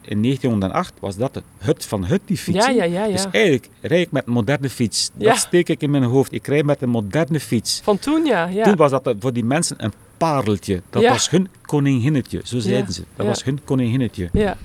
[0.00, 2.66] in 1908 was dat het hut van hut, die fiets.
[2.66, 3.12] Ja, ja, ja, ja.
[3.12, 5.10] Dus eigenlijk rijd ik met een moderne fiets.
[5.14, 5.34] Dat Ja.
[5.34, 6.32] steek ik in mijn hoofd.
[6.32, 7.80] Ik rijd met een moderne fiets.
[7.84, 8.46] Van toen, ja.
[8.46, 8.64] ja.
[8.64, 9.92] Toen was dat voor die mensen een
[10.30, 10.82] pareltje.
[10.90, 11.10] Dat Ja.
[11.10, 13.04] was hun koninginnetje, zo zeiden Ja, ze.
[13.16, 14.28] Dat was hun koninginnetje.
[14.32, 14.56] ja.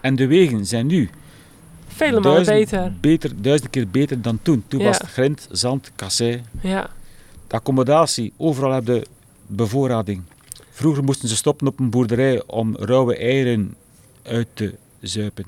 [0.00, 1.10] En de wegen zijn nu
[1.86, 3.42] Vele malen duizend, beter.
[3.42, 4.64] duizend keer beter dan toen.
[4.68, 6.42] Toen was het grind, zand, kassei.
[6.60, 6.90] Ja,
[7.46, 9.06] De accommodatie, overal heb je
[9.46, 10.22] bevoorrading.
[10.70, 13.74] Vroeger moesten ze stoppen op een boerderij om rauwe eieren
[14.22, 15.44] uit te zuipen.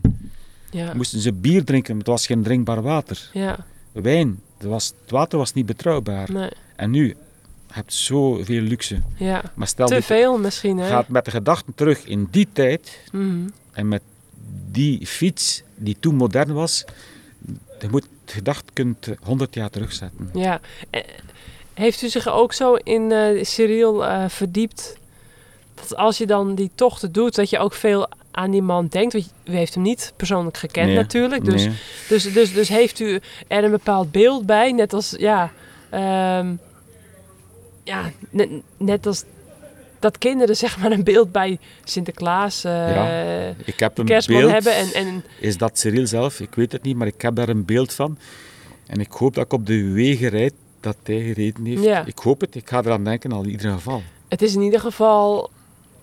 [0.71, 3.31] ja, Moesten ze bier drinken, maar het was geen drinkbaar water.
[3.33, 3.67] ja.
[3.93, 6.33] Wijn, het, was, het water was niet betrouwbaar.
[6.33, 7.17] Nee, En nu,
[7.73, 9.01] hebt zoveel luxe.
[9.17, 9.43] ja.
[9.55, 10.89] Maar stel Te veel misschien, hè?
[10.89, 13.49] gaat met de gedachten terug in die tijd Mhm.
[13.73, 14.03] en met
[14.71, 16.85] die fiets die toen modern was,
[17.81, 20.31] je moet de gedachte kunt 100 jaar terugzetten.
[20.35, 20.61] Ja.
[20.91, 21.01] Eh,
[21.75, 24.97] Heeft u zich ook zo in eh Cyril eh, verdiept
[25.75, 29.13] dat als je dan die tochten doet, dat je ook veel aan die man denkt?
[29.13, 31.45] Want u heeft hem niet persoonlijk gekend Nee, natuurlijk.
[31.45, 31.75] Dus, Nee.
[32.09, 34.73] dus, dus, dus heeft u er een bepaald beeld bij?
[34.73, 35.51] Net als, ja,
[35.91, 36.55] ehm,
[37.83, 39.25] ja net, net als
[39.99, 44.53] dat kinderen zeg maar een beeld bij Sinterklaas, eh, Ja, Ik heb een kerstman beeld.
[44.53, 44.75] hebben.
[44.75, 46.41] En, en Is dat Cyril zelf?
[46.41, 48.19] Ik weet het niet, maar ik heb daar een beeld van.
[48.87, 51.83] En ik hoop dat ik op de wegen rijd dat hij gereden heeft.
[51.83, 52.05] Ja.
[52.07, 54.03] Ik hoop het, ik ga eraan denken al in ieder geval.
[54.29, 55.51] het is in ieder geval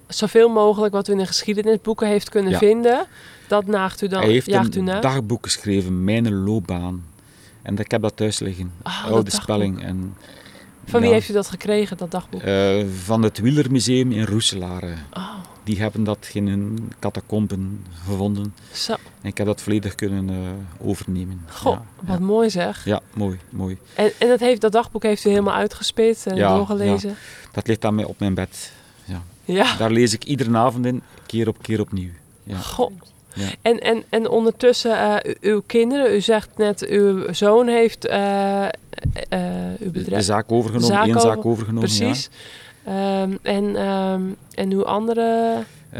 [0.08, 2.58] zoveel mogelijk wat u in de geschiedenisboeken heeft kunnen Ja.
[2.58, 3.06] vinden.
[3.48, 5.00] Dat naagt u dan, Hij heeft een na.
[5.00, 7.06] dagboek geschreven, Mijn loopbaan.
[7.62, 8.72] En ik heb dat thuis liggen.
[8.82, 9.84] Ah, Oude spelling.
[9.84, 10.16] En,
[10.90, 12.42] Van wie heeft u dat gekregen, dat dagboek?
[12.42, 14.94] eh, van het Wielermuseum in Roeselare.
[15.14, 15.34] Oh,
[15.64, 18.54] Die hebben dat in hun catacomben gevonden.
[18.72, 18.94] zo.
[18.94, 21.42] En ik heb dat volledig kunnen eh, overnemen.
[21.50, 22.26] Goh, ja, wat ja.
[22.26, 22.86] mooi zeg.
[22.86, 23.78] Ja, mooi, mooi.
[23.96, 27.16] En, en dat, heeft, dat dagboek heeft u helemaal uitgespit en Ja, doorgelezen?
[27.52, 28.72] Dat ligt aan mij op mijn bed.
[29.46, 29.76] Ja.
[29.78, 32.12] Daar lees ik iedere avond in, keer op keer opnieuw.
[32.44, 32.58] Ja.
[32.58, 32.92] Goh.
[33.40, 33.50] Ja.
[33.62, 38.70] En, en, en ondertussen, eh, uw kinderen, u zegt net, uw zoon heeft eh, eh,
[39.80, 40.24] uw De bedrijf.
[40.24, 41.90] zaak overgenomen, Zaak één zaak overgenomen.
[41.90, 42.30] Precies.
[42.84, 44.22] Ehm, en, ehm,
[44.54, 45.56] en uw andere.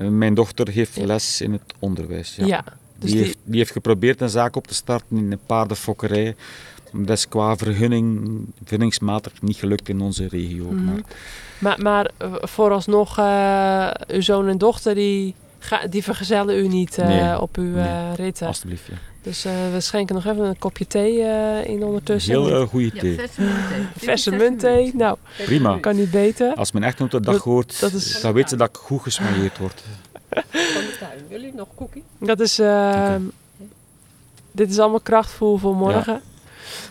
[0.10, 1.06] Mijn dochter heeft Ja.
[1.06, 2.36] les in het onderwijs.
[2.36, 2.64] Ja.
[2.98, 6.36] Dus die, die, heeft, die heeft geprobeerd een zaak op te starten in een paardenfokkerij.
[6.92, 10.66] Dat is qua vergunning, vergunningsmatig niet gelukt in onze regio.
[10.66, 10.86] Mhm.
[10.86, 11.02] Maar
[11.60, 12.12] Maar, maar
[12.42, 17.58] vooralsnog, eh uw zoon en dochter, die, ga, die vergezellen u niet eh, Nee, op
[17.58, 17.86] uw nee.
[17.86, 18.48] eh, ritten.
[18.48, 18.96] alstublieft, ja.
[19.22, 22.32] Dus eh, we schenken nog even een kopje thee eh, in ondertussen.
[22.44, 23.16] Heel goede thee.
[23.16, 23.86] verse muntthee.
[24.08, 24.92] Verse muntthee.
[24.96, 25.78] Nou, Prima.
[25.80, 26.54] kan niet beter.
[26.56, 29.58] Als mijn echtgenote dat Dat- hoort, dat is- dan weet ze dat ik goed gesmailleerd
[29.58, 29.84] word.
[30.30, 31.42] van de tuin.
[31.42, 32.04] Wil nog cookie?
[32.20, 33.16] Dat is, eh,
[34.52, 36.22] dit is allemaal krachtvoel voor morgen.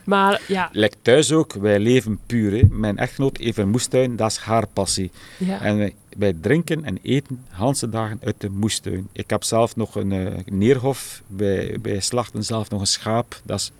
[0.04, 2.52] Maar ja, Lijkt thuis ook, wij leven puur.
[2.52, 2.62] Hè.
[2.70, 5.10] Mijn echtgenoot heeft een moestuin, dat is haar passie.
[5.36, 5.60] ja.
[5.60, 9.08] En wij, wij drinken en eten Hanse dagen uit de moestuin.
[9.12, 13.58] Ik heb zelf nog een eh, neerhof, wij, wij slachten zelf nog een schaap, dat
[13.58, 13.70] is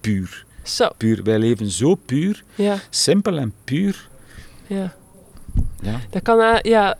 [0.00, 0.44] puur.
[0.62, 0.88] zo.
[0.96, 1.22] puur.
[1.22, 4.08] Wij leven zo puur, Ja, simpel en puur.
[4.66, 4.94] ja.
[5.82, 6.96] Ja, Dat kan, eh, ja,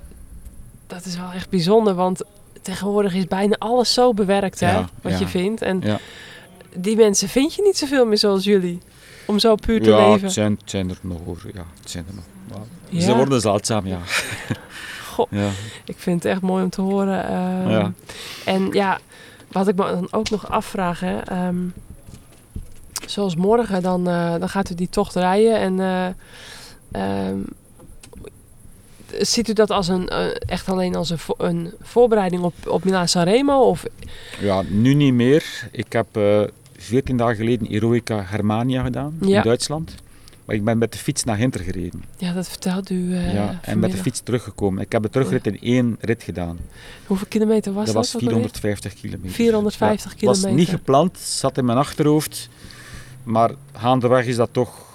[0.87, 2.23] dat is wel echt bijzonder, want
[2.62, 5.19] tegenwoordig is bijna alles zo bewerkt, hè, wat ja.
[5.19, 5.62] je vindt.
[5.62, 5.99] En Ja.
[6.79, 8.79] Die mensen vind je niet zoveel meer zoals jullie,
[9.26, 10.22] om zo puur te ja leven.
[10.24, 11.51] het, zijn, het zijn er nog over.
[11.55, 12.24] Ja, het zijn er nog.
[12.49, 13.01] Maar Ja.
[13.01, 13.99] Ze worden zeldzaam, ja.
[15.12, 15.49] Goh, ja.
[15.85, 17.29] ik vind het echt mooi om te horen.
[17.29, 17.70] ehm.
[17.70, 17.93] Ja.
[18.45, 18.99] En ja,
[19.53, 21.57] wat ik me dan ook nog afvraag, hè, ehm,
[23.07, 26.07] zoals morgen, dan, eh, dan gaat u die tocht rijden en eh,
[26.93, 27.37] ehm,
[29.20, 32.85] ziet u dat als een, eh, echt alleen als een, vo- een voorbereiding op, op
[32.85, 33.61] Milaan Sanremo?
[33.61, 33.85] Of,
[34.41, 35.68] ja, nu niet meer.
[35.72, 36.07] Ik heb
[36.89, 39.36] 14 dagen geleden Heroica Germania gedaan Ja.
[39.36, 39.95] in Duitsland.
[40.45, 42.05] Maar ik ben met de fiets naar Hinter gereden.
[42.18, 44.82] ja, dat vertelt u eh ja, en met de fiets teruggekomen.
[44.82, 46.59] Ik heb de terugrit in één rit gedaan.
[47.07, 48.05] Hoeveel kilometer was dat dat?
[48.05, 48.36] was ook alweer?
[48.36, 49.30] 450 kilometer.
[49.34, 50.64] 450 Ja, was kilometer.
[50.64, 52.49] niet gepland, zat in mijn achterhoofd.
[53.22, 54.86] Maar gaandeweg is dat toch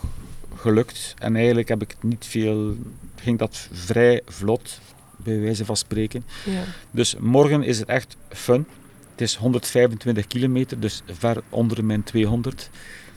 [0.55, 1.13] gelukt.
[1.19, 2.75] En eigenlijk heb ik het niet veel,
[3.15, 4.79] ging dat vrij vlot,
[5.17, 6.23] bij wijze van spreken.
[6.45, 6.61] Ja.
[6.91, 8.65] Dus morgen is het echt fun.
[9.13, 12.69] Het is 125 kilometer, dus ver onder mijn 200.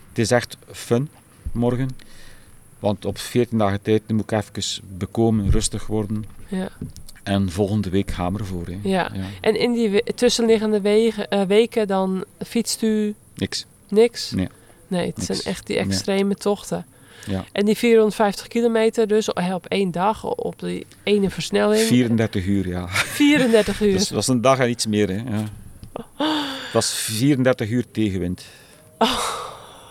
[0.08, 1.08] Het is echt fun
[1.52, 1.88] morgen.
[2.78, 6.24] Want op 14 dagen tijd moet ik even bekomen, rustig worden.
[6.48, 6.68] Ja.
[7.22, 8.66] En volgende week gaan we ervoor.
[8.66, 8.78] Hè.
[8.82, 9.12] Ja.
[9.40, 13.66] En in die we- tussenliggende wegen, eh, weken dan fietst u Niks.
[13.88, 14.30] niks?
[14.30, 14.48] Nee.
[14.88, 15.26] Nee, het Niks.
[15.26, 15.84] zijn echt die Nee.
[15.86, 16.86] extreme tochten.
[17.26, 17.44] Ja.
[17.52, 21.82] En die 450 kilometer dus eh, op één dag, op die ene versnelling.
[21.86, 22.88] 34 uur, ja.
[22.88, 23.92] 34 uur.
[23.92, 25.08] Dus dat was een dag en iets meer.
[25.08, 25.14] Hè.
[25.36, 25.44] Ja.
[26.16, 28.44] Het was 34 uur tegenwind.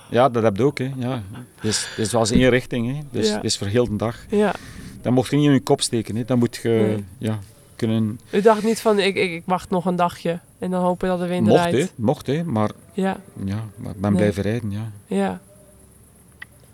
[0.09, 0.77] Ja, dat heb je ook.
[0.77, 0.91] Hè.
[0.97, 1.23] Ja.
[1.61, 2.95] Dus, dus het was één richting.
[2.95, 3.01] Hè.
[3.11, 3.35] Dus Ja.
[3.35, 4.17] het is voor heel de dag.
[4.29, 4.53] Ja.
[5.01, 6.15] Dat mocht je niet in je kop steken.
[6.15, 6.25] Hè.
[6.25, 7.05] Dan moet je Nee.
[7.17, 7.39] ja,
[7.75, 8.19] kunnen...
[8.29, 11.19] U dacht niet van, ik, ik, ik wacht nog een dagje en dan hopen dat
[11.19, 11.85] de wind Mocht, hè.
[11.95, 12.43] Mocht, hè.
[12.43, 14.19] Maar, Ja, ja, maar ik ben Nee.
[14.19, 14.71] blijven rijden.
[14.71, 14.91] Ja.
[15.07, 15.39] ja.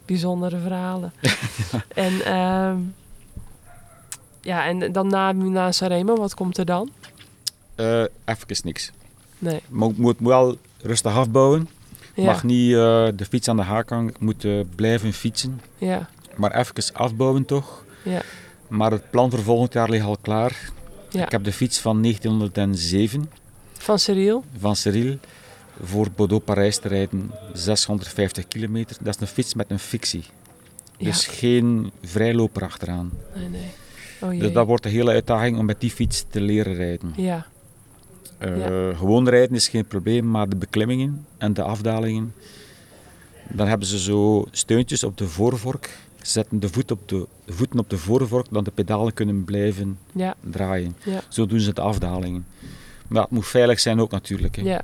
[0.05, 1.13] Bijzondere verhalen.
[1.87, 2.77] En, ehm,
[4.41, 6.91] ja, en dan na Milaan Sanremo, wat komt er dan?
[7.75, 8.91] Eh, even niks.
[9.41, 9.61] Nee.
[9.69, 11.69] Maar ik moet wel rustig afbouwen.
[12.15, 14.09] Ja, Mag niet eh, de fiets aan de haak hangen.
[14.09, 15.61] Ik moet eh, blijven fietsen.
[15.77, 17.85] ja, Maar even afbouwen toch.
[18.03, 18.21] ja,
[18.67, 20.69] Maar het plan voor volgend jaar ligt al klaar.
[21.09, 21.25] ja.
[21.25, 23.29] Ik heb de fiets van 1907
[23.77, 24.43] Van Cyril?
[24.59, 25.17] van Cyril
[25.83, 27.31] voor Bordeaux-Parijs te rijden.
[27.53, 28.97] 650 kilometer.
[29.01, 30.23] Dat is een fiets met een fictie.
[30.97, 31.05] Ja.
[31.05, 33.11] Dus geen vrijloper achteraan.
[33.35, 33.67] Nee, nee.
[34.21, 34.39] Oh.
[34.39, 37.13] Dus dat wordt een hele uitdaging om met die fiets te leren rijden.
[37.15, 37.45] Ja,
[38.41, 38.97] Eh.
[38.97, 42.33] Gewoon rijden is geen probleem, maar de beklimmingen en de afdalingen,
[43.47, 47.89] dan hebben ze zo steuntjes op de voorvork, zetten de, voet op de voeten op
[47.89, 50.95] de voorvork, dan de pedalen kunnen blijven ja, draaien.
[51.03, 51.21] Ja.
[51.27, 52.45] Zo doen ze de afdalingen.
[53.07, 54.55] Maar het moet veilig zijn ook natuurlijk.
[54.55, 54.61] Hè.
[54.61, 54.81] ja.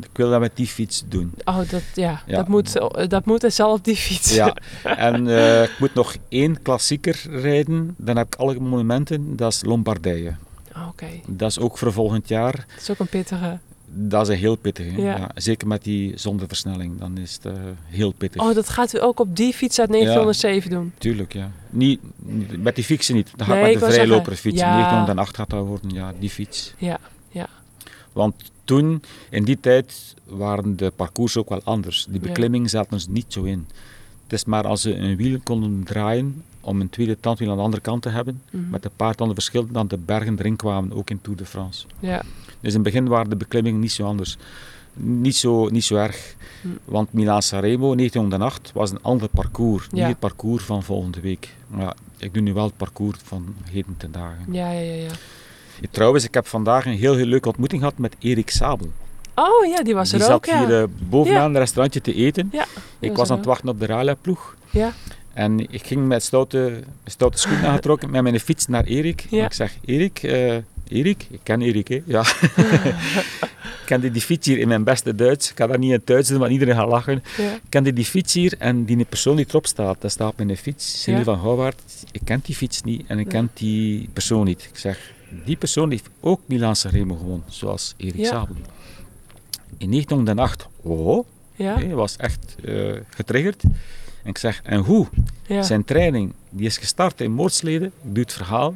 [0.00, 1.32] Ik wil dat met die fiets doen.
[1.44, 2.22] Oh, dat, ja.
[2.26, 2.72] Dat, moet,
[3.08, 4.34] dat moet er zelf op die fiets.
[4.34, 4.56] Ja.
[4.82, 9.64] En eh, ik moet nog één klassieker rijden, dan heb ik alle monumenten, dat is
[9.64, 10.34] Lombardije.
[10.88, 12.52] Oké, Dat is ook voor volgend jaar.
[12.52, 13.58] dat is ook een pittige.
[13.94, 14.96] Dat is een heel pittig.
[14.96, 15.16] Ja.
[15.16, 17.52] Ja, zeker met die zonder versnelling, dan is het eh,
[17.86, 18.42] heel pittig.
[18.42, 20.92] Oh, dat gaat u ook op die fiets uit 1907 doen?
[20.98, 21.50] Tuurlijk, ja.
[21.70, 23.30] Niet, niet- met die fietsen niet.
[23.36, 24.60] Dat gaat Nee, met de vrijloperfiets.
[24.60, 24.72] ja.
[24.72, 26.74] 1908 gaat dat worden, ja, die fiets.
[26.78, 26.98] Ja,
[27.28, 27.48] ja.
[28.12, 32.06] Want toen, in die tijd, waren de parcours ook wel anders.
[32.10, 33.66] Die beklimming zat er niet zo in.
[34.22, 37.62] Het is maar als ze een wiel konden draaien om een tweede tandwiel aan de
[37.62, 38.70] andere kant te hebben, Mhm.
[38.70, 41.86] met een paar tanden verschil, dan de bergen erin kwamen, ook in Tour de France.
[42.00, 42.22] ja.
[42.60, 44.36] Dus in het begin waren de beklimmingen niet zo anders.
[44.94, 46.34] Niet zo, niet zo erg.
[46.60, 46.68] Hm.
[46.84, 49.84] Want Milaan-Sanremo 1908 was een ander parcours.
[49.90, 49.94] Ja.
[49.98, 51.54] Niet het parcours van volgende week.
[51.66, 54.38] Maar ik doe nu wel het parcours van heden ten dagen.
[54.52, 55.08] Ja, ja, ja, ja.
[55.90, 58.90] Trouwens, ik heb vandaag een heel, heel leuke ontmoeting gehad met Erik Sabel.
[59.34, 60.66] Oh ja, die was Die er zat ook, ja.
[60.66, 62.48] hier eh, bovenaan een restaurantje te eten.
[62.52, 62.66] Ja,
[62.98, 64.56] ik was was aan het wachten op de Ralia-ploeg.
[64.70, 64.92] Ja,
[65.34, 69.26] En ik ging met stoute, stoute schoenen aangetrokken met mijn fiets naar Erik.
[69.30, 69.38] Ja.
[69.38, 70.56] En ik zeg, Erik, eh,
[70.88, 72.02] Erik, ik ken Erik, hè?
[72.06, 72.20] Ja.
[73.82, 75.50] ik kende die fiets hier in mijn beste Duits.
[75.50, 77.22] Ik ga dat niet in het Duits doen, want iedereen gaat lachen.
[77.36, 77.52] ja.
[77.54, 80.56] Ik kende die fiets hier en die persoon die erop staat, dat staat op mijn
[80.56, 81.22] fiets, Ja.
[81.22, 81.80] van Houwaard.
[82.12, 84.68] Ik ken die fiets niet en ik ken die persoon niet.
[84.72, 85.12] Ik zeg,
[85.44, 88.24] die persoon heeft ook Milaanse Remo gewonnen, zoals Erik Ja.
[88.26, 88.56] Sabel.
[89.78, 93.62] In 1908, oh, Ja, hij was echt eh, getriggerd.
[94.22, 95.06] En ik zeg, en hoe?
[95.46, 95.62] ja.
[95.62, 98.74] Zijn training, die is gestart in Moordsleden, ik doe het verhaal.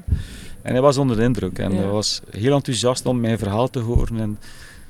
[0.63, 1.77] En hij was onder de indruk en Ja.
[1.79, 4.21] hij was heel enthousiast om mijn verhaal te horen.
[4.21, 4.39] En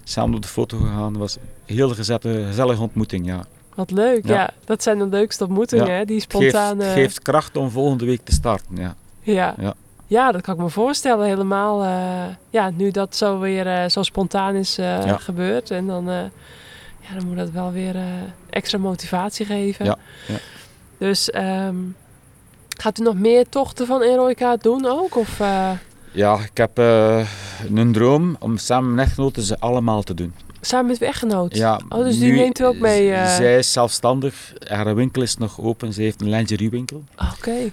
[0.05, 1.09] samen op de foto gegaan.
[1.11, 3.45] Het was een heel gezette, gezellige ontmoeting, ja.
[3.75, 4.35] Wat leuk, ja.
[4.35, 4.51] Ja.
[4.65, 6.05] Dat zijn de leukste ontmoetingen, hè?
[6.05, 6.85] Die spontane...
[6.85, 8.95] geeft kracht om volgende week te starten, ja.
[9.23, 9.55] Ja.
[9.61, 9.75] Ja.
[10.09, 11.83] Ja, dat kan ik me voorstellen helemaal.
[11.85, 15.71] eh, ja, nu dat zo weer eh, zo spontaan is eh, gebeurd.
[15.71, 16.19] En dan, eh,
[17.09, 18.03] ja, dan moet dat wel weer eh,
[18.51, 19.85] extra motivatie geven.
[19.85, 19.97] Ja,
[20.29, 20.37] ja.
[20.99, 21.77] Dus ehm,
[22.79, 25.17] gaat u nog meer tochten van Eroica doen ook?
[25.17, 25.71] Of, eh,
[26.13, 27.27] Ja, ik heb eh,
[27.75, 30.35] een droom om samen met mijn echtgenote ze allemaal te doen.
[30.61, 31.57] samen met uw echtgenoot?
[31.57, 33.07] Ja, Oh, dus die neemt u ook mee?
[33.09, 37.05] Zij is zelfstandig, haar winkel is nog open, ze heeft een lingeriewinkel.
[37.37, 37.71] Oké,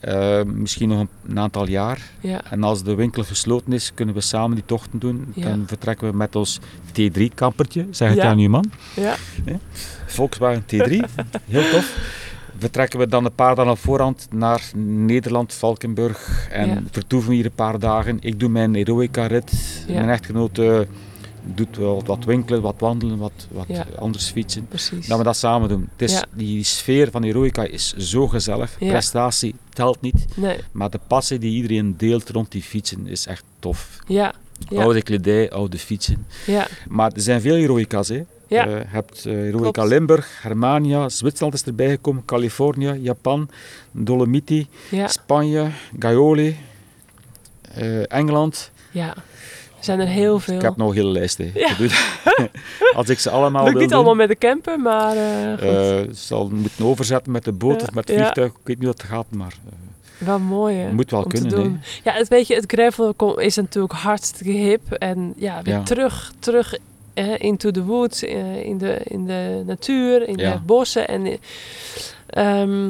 [0.00, 2.00] Eh, misschien nog een, een aantal jaar.
[2.20, 2.40] ja.
[2.50, 5.32] En als de winkel gesloten is, kunnen we samen die tochten doen.
[5.34, 5.48] Ja.
[5.48, 6.60] Dan vertrekken we met ons
[6.92, 8.24] T3-kampertje, zeg het Ja.
[8.28, 8.70] aan uw man.
[8.96, 9.14] Ja,
[10.06, 10.90] Volkswagen T3,
[11.50, 11.98] heel tof.
[12.58, 16.48] Vertrekken we dan een paar dagen op voorhand naar Nederland, Valkenburg.
[16.50, 18.16] En vertoeven we hier een paar dagen.
[18.20, 19.52] Ik doe mijn Heroica-rit.
[19.86, 19.94] Ja.
[19.94, 20.86] Mijn echtgenote
[21.44, 23.86] doet wel wat winkelen, wat wandelen, wat, wat Ja.
[23.98, 24.66] anders fietsen.
[24.68, 25.06] precies.
[25.06, 25.88] Dat we dat samen doen.
[25.92, 26.24] Het is, Ja.
[26.34, 28.76] Die sfeer van Heroica is zo gezellig.
[28.78, 28.88] Ja.
[28.90, 30.24] Prestatie telt niet.
[30.36, 33.98] Nee, Maar de passie die iedereen deelt rond die fietsen is echt tof.
[34.06, 34.34] ja,
[34.76, 36.26] Oude kledij, oude fietsen.
[36.46, 38.08] ja, Maar er zijn veel Heroica's.
[38.08, 38.24] Hè.
[38.48, 38.66] ja.
[38.66, 39.88] Eh, je hebt eh, Heroica Klopt.
[39.88, 43.48] Limburg, Germania, Zwitserland is erbij gekomen, Californië, Japan,
[43.92, 44.66] Dolomiti,
[45.06, 46.54] Spanje, Gaiole,
[47.74, 48.70] eh, Engeland.
[48.90, 49.14] ja.
[49.80, 50.54] Zijn er heel veel.
[50.54, 51.38] Ik heb nog een hele lijst.
[51.38, 51.50] Hè.
[51.54, 51.74] Ja.
[52.94, 55.16] Als ik ze allemaal Lukt wil niet doen, allemaal met de camper, maar
[55.56, 58.50] eh, zal moeten overzetten met de boot Ja, of met het vliegtuig.
[58.50, 61.50] Ik weet niet hoe dat gaat, maar eh, wel mooi hè, moet wel om kunnen.
[61.50, 61.80] doen.
[61.82, 62.10] Hè.
[62.10, 64.92] Ja, het, weet je, het gravel is natuurlijk hartstikke hip.
[64.92, 65.82] En ja, weer Ja.
[65.82, 66.76] terug, terug
[67.38, 71.08] into the woods, in, de, in de natuur, in de bossen.
[71.08, 71.36] En eh,
[72.26, 72.88] ehm,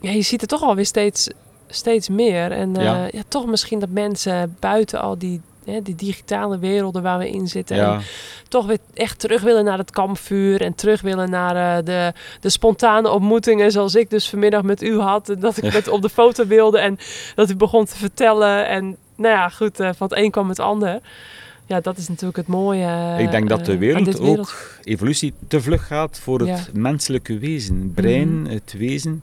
[0.00, 1.28] ja, je ziet het toch alweer steeds,
[1.68, 2.52] steeds meer.
[2.52, 2.74] En.
[2.74, 3.08] Ja.
[3.28, 7.76] toch misschien dat mensen buiten al die, hè, die digitale werelden waar we in zitten...
[7.76, 8.00] en
[8.48, 12.48] toch weer echt terug willen naar het kampvuur en terug willen naar eh, de, de
[12.50, 15.28] spontane ontmoetingen zoals ik dus vanmiddag met u had.
[15.28, 16.98] En dat ik met op de foto wilde en
[17.34, 18.68] dat u begon te vertellen.
[18.68, 21.00] En nou ja, goed, eh, van het een kwam het ander.
[21.66, 22.84] Ja, dat is natuurlijk het mooie.
[22.84, 26.58] eh, Ik denk dat eh, de wereld ook, evolutie, te vlug gaat voor het Ja.
[26.72, 27.76] menselijke wezen.
[27.80, 28.50] Het brein, Mhm.
[28.52, 29.22] het wezen.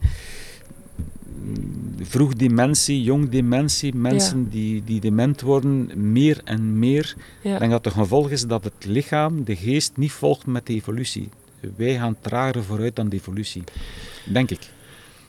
[2.02, 7.16] Vroeg dementie, jong dementie, mensen die, die dement worden, meer en meer.
[7.42, 7.54] Ja.
[7.54, 10.74] Ik denk dat het gevolg is dat het lichaam, de geest, niet volgt met de
[10.74, 11.30] evolutie.
[11.76, 13.64] Wij gaan trager vooruit dan de evolutie.
[14.26, 14.60] Denk ik.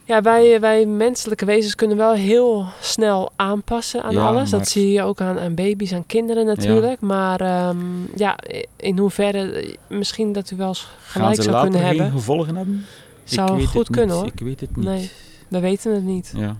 [0.05, 4.49] Ja, wij, wij menselijke wezens kunnen wel heel snel aanpassen aan Ja, alles.
[4.49, 6.99] Dat maar- zie je ook aan, aan baby's, aan kinderen natuurlijk.
[7.01, 7.77] Maar ehm,
[8.15, 8.37] ja,
[8.75, 12.19] in hoeverre, misschien dat u wel eens Gaan gelijk ze zou later kunnen geen hebben.
[12.19, 12.85] gevolgen hebben?
[13.23, 14.25] Zou goed kunnen hoor.
[14.25, 14.85] Ik weet het niet.
[14.85, 15.09] Nee,
[15.51, 16.33] we weten het niet.
[16.35, 16.55] Ja.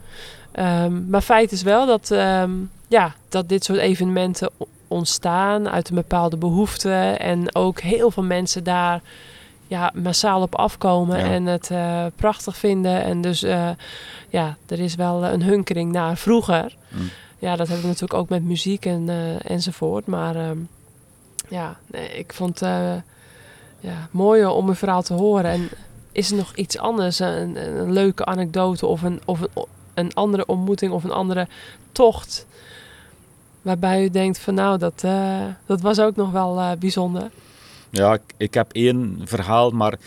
[0.52, 2.52] Ehm, maar feit is wel dat, ehm,
[2.88, 4.50] ja, dat dit soort evenementen
[4.88, 6.92] ontstaan uit een bepaalde behoefte.
[7.18, 9.02] En ook heel veel mensen daar
[9.68, 11.26] ja, massaal op afkomen Ja.
[11.26, 13.04] en het eh, prachtig vinden.
[13.04, 13.70] En dus eh,
[14.30, 16.78] ja, er is wel eh, een hunkering naar vroeger.
[16.90, 17.10] Mm.
[17.40, 19.10] Ja, dat hebben we natuurlijk ook met muziek en,
[19.44, 20.06] enzovoort.
[20.06, 20.58] Maar ehm,
[21.48, 23.04] ja, nee, ik vond het
[23.80, 25.52] ja, mooi om een verhaal te horen.
[25.52, 25.70] En
[26.12, 30.46] is er nog iets anders, een, een, leuke anekdote of een, of een, een andere
[30.46, 31.48] ontmoeting of een andere
[31.92, 32.46] tocht
[33.62, 37.30] Waarbij u denkt van nou, dat, eh, dat was ook nog wel eh, bijzonder.
[37.90, 39.98] Ja, ik, ik heb één verhaal, maar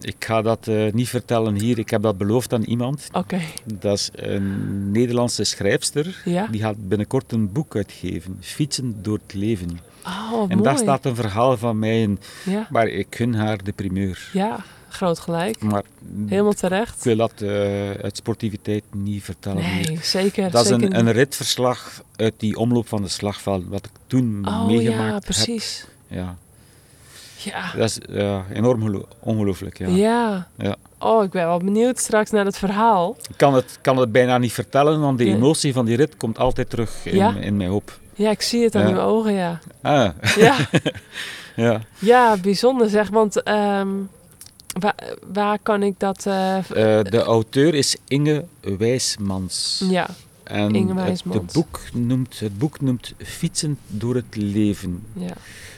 [0.00, 1.78] ik ga dat eh, niet vertellen hier.
[1.78, 3.08] Ik heb dat beloofd aan iemand.
[3.12, 6.22] Oké, Dat is een Nederlandse schrijfster.
[6.24, 6.46] ja.
[6.46, 8.36] Die gaat binnenkort een boek uitgeven.
[8.40, 9.80] Fietsen door het leven.
[10.06, 10.62] Oh, en mooi.
[10.62, 12.18] daar staat een verhaal van mij in.
[12.44, 14.30] Ja, Maar ik gun haar de primeur.
[14.32, 14.64] ja,
[14.96, 15.60] groot gelijk.
[15.62, 15.82] Maar
[16.26, 17.04] Helemaal ik terecht.
[17.04, 17.48] wil dat eh,
[17.90, 19.62] uit sportiviteit niet vertellen.
[19.62, 20.50] Nee, zeker.
[20.50, 23.64] Dat is een, een ritverslag uit die omloop van de slagveld.
[23.68, 25.22] Wat ik toen Oh meegemaakt ja, heb.
[25.24, 25.86] precies.
[26.08, 26.36] Ja,
[27.36, 27.72] Ja.
[27.76, 27.98] dat is
[28.52, 29.78] enorm gelo- ongelooflijk.
[29.78, 29.86] Ja.
[29.88, 30.48] Ja.
[30.58, 30.76] Ja.
[30.98, 33.16] Oh, ik ben wel benieuwd straks naar het verhaal.
[33.30, 35.34] Ik kan het, kan het bijna niet vertellen, want de Nee.
[35.34, 37.34] emotie van die rit komt altijd terug in, Ja?
[37.40, 37.98] in mijn hoop.
[38.14, 39.58] Ja, ik zie het aan uw ogen, ja.
[39.82, 40.56] Ah, Ja,
[41.56, 41.80] ja.
[41.98, 43.88] ja bijzonder zeg, want ehm,
[44.78, 44.94] waar,
[45.32, 46.26] waar kan ik dat...
[46.26, 46.58] Eh,
[47.02, 49.84] de auteur is Inge Wijsmans.
[49.90, 50.08] ja,
[50.42, 51.52] En Inge het, Wijsmans.
[51.52, 55.02] de boek noemt, het boek noemt Fietsen door het leven.
[55.12, 55.32] ja.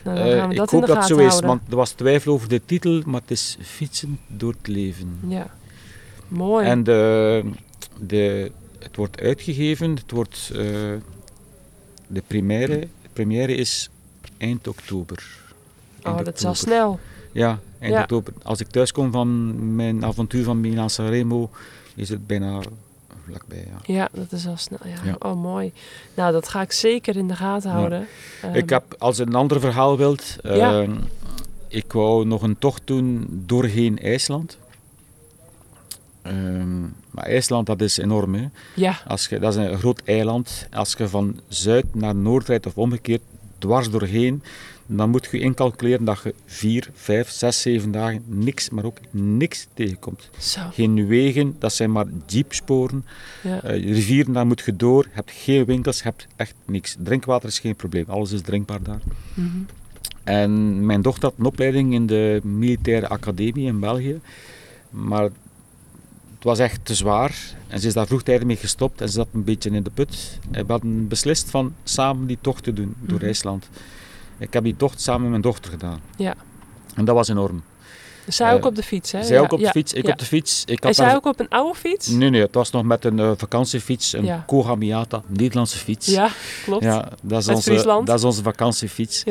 [0.05, 1.77] Nou, dan Eh, gaan we ik dat in hoop dat het zo is, want er
[1.77, 5.19] was twijfel over de titel, maar het is Fietsen door het leven.
[5.29, 5.51] Ja,
[6.29, 6.67] mooi.
[6.67, 7.43] En de,
[8.01, 10.51] de, het wordt uitgegeven, het wordt,
[12.07, 13.89] de première, de première is
[14.37, 15.27] eind oktober.
[16.05, 16.99] oh, dat is al snel.
[17.33, 18.01] Ja, eind Ja.
[18.01, 18.33] oktober.
[18.43, 21.51] Als ik thuis kom van mijn avontuur van Milan Sanremo,
[21.95, 22.61] is het bijna
[23.25, 23.67] vlakbij.
[23.87, 23.95] Ja.
[23.95, 24.79] Ja, dat is al snel.
[24.85, 24.95] Ja.
[25.05, 25.17] Ja.
[25.19, 25.73] Oh, mooi.
[26.15, 28.07] Nou, dat ga ik zeker in de gaten houden.
[28.43, 30.81] Ehm, Ik heb, als je een ander verhaal wilt, Ja.
[30.83, 30.89] eh,
[31.69, 34.59] ik wou nog een tocht doen doorheen IJsland.
[36.23, 38.35] Ehm, maar IJsland, dat is enorm.
[38.35, 38.47] Hè.
[38.75, 40.67] Ja, Als je, dat is een groot eiland.
[40.73, 43.23] Als je van zuid naar noord rijdt of omgekeerd,
[43.59, 44.43] dwars doorheen,
[44.91, 49.67] dan moet je incalculeren dat je vier, vijf, zes, zeven dagen niks, maar ook niks
[49.75, 50.31] tegenkomt.
[50.39, 50.61] zo.
[50.73, 53.05] Geen wegen, dat zijn maar jeepsporen.
[53.43, 53.63] Ja.
[53.63, 55.03] Eh, rivieren, daar moet je door.
[55.05, 56.97] Je hebt geen winkels, je hebt echt niks.
[56.99, 59.01] Drinkwater is geen probleem, alles is drinkbaar daar.
[59.35, 59.47] Mhm.
[60.25, 64.21] En mijn dochter had een opleiding in de militaire academie in België.
[64.91, 67.37] Maar het was echt te zwaar.
[67.69, 70.39] En ze is daar vroegtijdig mee gestopt en ze zat een beetje in de put.
[70.51, 73.25] En we hadden beslist van samen die tocht te doen door Mhm.
[73.27, 73.69] IJsland.
[74.39, 76.01] Ik heb die tocht samen met mijn dochter gedaan.
[76.17, 76.35] Ja.
[76.95, 77.63] En dat was enorm.
[78.27, 79.23] Zij ook Eh, op de fiets, hè?
[79.23, 80.13] Zij Ja, ook op de ja, fiets, ik ja.
[80.13, 80.63] op de fiets.
[80.67, 82.09] Ik En had zij daar- ook op een oude fiets?
[82.09, 84.45] Nee, nee, het was nog met een eh, vakantiefiets, een Ja.
[84.47, 86.07] Koga Miata, Nederlandse fiets.
[86.07, 86.29] Ja,
[86.65, 86.83] klopt.
[86.85, 86.95] Ja.
[86.95, 88.07] Ja, dat is, Uit onze, Friesland.
[88.07, 89.25] dat is onze vakantiefiets.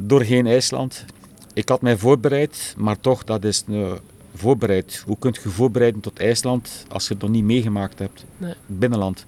[0.00, 1.04] Doorheen IJsland.
[1.52, 3.92] Ik had mij voorbereid, maar toch, dat is eh,
[4.34, 5.02] voorbereid.
[5.06, 8.24] Hoe kun je voorbereiden tot IJsland als je het nog niet meegemaakt hebt?
[8.36, 8.54] Nee.
[8.66, 9.24] Binnenland.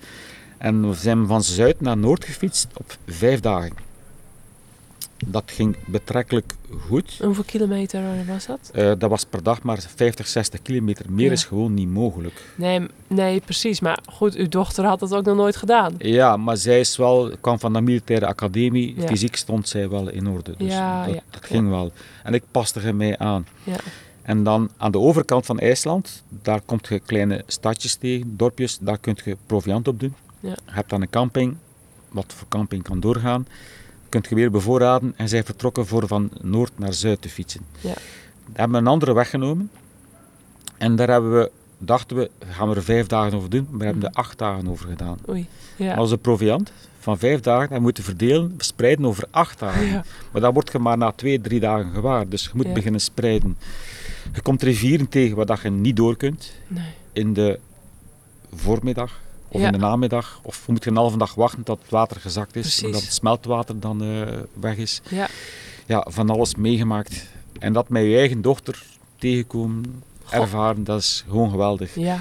[0.58, 3.72] En we zijn van zuid naar noord gefietst op vijf dagen.
[5.26, 6.52] Dat ging betrekkelijk
[6.88, 7.18] goed.
[7.22, 8.70] Hoeveel kilometer was dat?
[8.72, 11.12] Eh, dat was per dag maar 50, 60 kilometer.
[11.12, 11.32] Meer Ja.
[11.32, 12.42] is gewoon niet mogelijk.
[12.54, 13.80] Nee, nee, precies.
[13.80, 15.94] Maar goed, uw dochter had dat ook nog nooit gedaan.
[15.98, 18.94] Ja, maar zij is wel, kwam van de militaire academie.
[19.00, 19.06] Ja.
[19.06, 20.54] Fysiek stond zij wel in orde.
[20.58, 21.92] Dus Ja, dat, ging wel.
[22.22, 23.46] En ik paste er mij aan.
[23.64, 23.76] Ja.
[24.22, 28.98] En dan aan de overkant van IJsland, daar kom je kleine stadjes tegen, dorpjes, daar
[28.98, 30.14] kun je proviant op doen.
[30.40, 30.48] Ja.
[30.48, 31.56] Je hebt dan een camping,
[32.08, 33.46] wat voor camping kan doorgaan.
[34.08, 37.60] Kunt je weer bevoorraden en zij vertrokken voor van noord naar zuid te fietsen.
[37.80, 37.88] Ja.
[37.92, 37.96] Daar
[38.54, 39.70] hebben we een andere weg genomen.
[40.78, 43.66] En daar hebben we, dachten we, gaan we er vijf dagen over doen.
[43.70, 45.18] Maar we hebben er acht dagen over gedaan.
[45.28, 45.46] Oei.
[45.76, 45.94] Ja.
[45.94, 49.86] Als een proviant van vijf dagen en moeten verdelen, spreiden over acht dagen.
[49.86, 50.04] Ja.
[50.32, 52.28] Maar dat wordt je maar na twee, drie dagen gewaar.
[52.28, 52.72] Dus je moet Ja.
[52.72, 53.58] beginnen spreiden.
[54.34, 56.84] Je komt rivieren tegen waar dat je niet door kunt Nee.
[57.12, 57.58] in de
[58.54, 59.20] voormiddag
[59.56, 59.66] of Ja.
[59.66, 60.38] in de namiddag.
[60.42, 62.84] Of moet je een halve dag wachten tot het water gezakt is, Precies.
[62.84, 64.20] omdat het smeltwater dan eh,
[64.60, 65.00] weg is.
[65.08, 65.28] Ja.
[65.86, 67.26] Ja, van alles meegemaakt.
[67.58, 68.82] En dat met je eigen dochter
[69.18, 71.94] tegenkomen, ervaren, dat is gewoon geweldig.
[71.94, 72.20] Ja.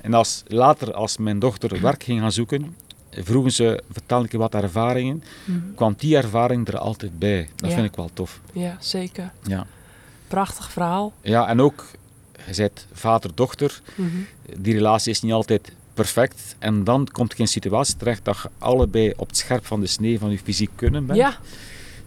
[0.00, 2.76] En als, later, als mijn dochter werk ging gaan zoeken,
[3.10, 5.58] vroegen ze, vertel ik je wat ervaringen, Mhm.
[5.74, 7.48] kwam die ervaring er altijd bij.
[7.56, 7.74] Dat Ja.
[7.76, 8.40] vind ik wel tof.
[8.52, 9.32] Ja, zeker.
[9.42, 9.66] Ja,
[10.28, 11.12] Prachtig verhaal.
[11.20, 11.86] ja en ook,
[12.46, 14.08] je bent vader-dochter, Mhm.
[14.58, 16.56] die relatie is niet altijd perfect.
[16.58, 19.80] En dan komt je in een situatie terecht dat je allebei op het scherp van
[19.80, 21.18] de snee van je fysiek kunnen bent.
[21.18, 21.36] Ja,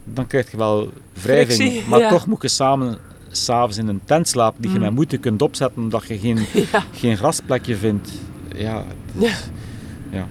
[0.04, 1.60] Dan krijg je wel wrijving.
[1.60, 2.08] Frictie, maar ja.
[2.08, 2.98] toch moet je samen
[3.30, 4.82] s'avonds in een tent slapen die je Mm.
[4.84, 6.38] met moeite kunt opzetten omdat je geen,
[6.72, 6.84] ja.
[6.92, 8.10] geen grasplekje vindt.
[8.54, 8.84] Ja,
[9.18, 9.32] Ja.
[10.10, 10.26] Ja.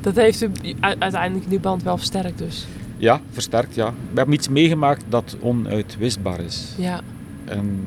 [0.00, 0.46] Dat heeft
[0.80, 2.66] uiteindelijk die band wel versterkt dus.
[2.96, 3.90] ja, versterkt ja.
[3.90, 6.74] We hebben iets meegemaakt dat onuitwisbaar is.
[6.76, 7.00] Ja.
[7.44, 7.86] En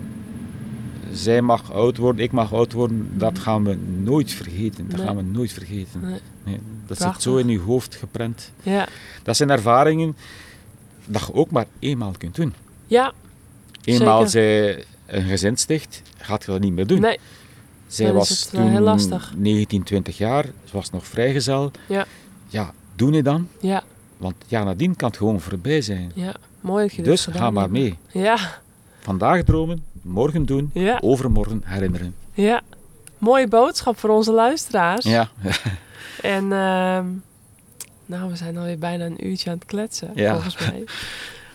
[1.14, 4.88] zij mag oud worden, ik mag oud worden, dat gaan we nooit vergeten.
[4.90, 5.06] Dat Nee.
[5.06, 6.00] gaan we nooit vergeten.
[6.02, 6.20] Nee.
[6.44, 7.14] Nee, dat Prachtig.
[7.14, 8.52] zit zo in je hoofd geprent.
[8.64, 8.88] Ja.
[9.24, 10.16] Dat zijn ervaringen
[11.06, 12.54] dat je ook maar eenmaal kunt doen.
[12.88, 13.14] Ja.
[13.84, 17.02] Eenmaal zij een gezin sticht, gaat je dat niet meer doen.
[17.02, 17.20] Nee.
[17.88, 19.34] zij is was het wel toen heel lastig.
[19.38, 21.72] 19, 20 jaar, ze was nog vrijgezel.
[21.88, 22.06] Ja.
[22.48, 23.48] Ja, doe je dan?
[23.60, 23.84] Ja.
[24.18, 26.12] Want ja, nadien kan het gewoon voorbij zijn.
[26.16, 27.98] Ja, mooi dat je Dus ga maar mee.
[28.12, 28.60] Ja,
[29.00, 32.16] Vandaag dromen, morgen doen, ja, overmorgen herinneren.
[32.34, 32.62] ja.
[33.18, 35.06] Mooie boodschap voor onze luisteraars.
[35.06, 35.30] Ja,
[36.22, 37.06] En ehm,
[38.06, 40.32] nou, we zijn alweer bijna een uurtje aan het kletsen, Ja.
[40.34, 40.84] volgens mij.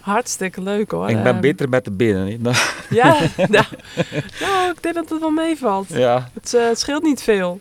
[0.00, 1.08] Hartstikke leuk hoor.
[1.08, 2.26] ik ben Ehm, beter met de benen.
[2.44, 2.50] hè.
[2.96, 3.64] Ja, nou,
[4.40, 5.88] nou, ik denk dat het wel meevalt.
[5.88, 7.60] ja, Het, eh, het scheelt niet veel.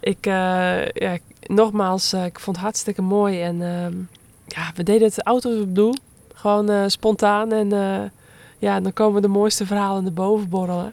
[0.00, 3.42] Ik, eh, ja, nogmaals, eh, ik vond het hartstikke mooi.
[3.42, 3.94] En ehm,
[4.46, 5.94] ja, we deden het auto's op doel.
[6.34, 7.52] Gewoon spontaan.
[7.52, 7.72] En
[8.64, 10.92] ja, dan komen de mooiste verhalen naar boven borrelen.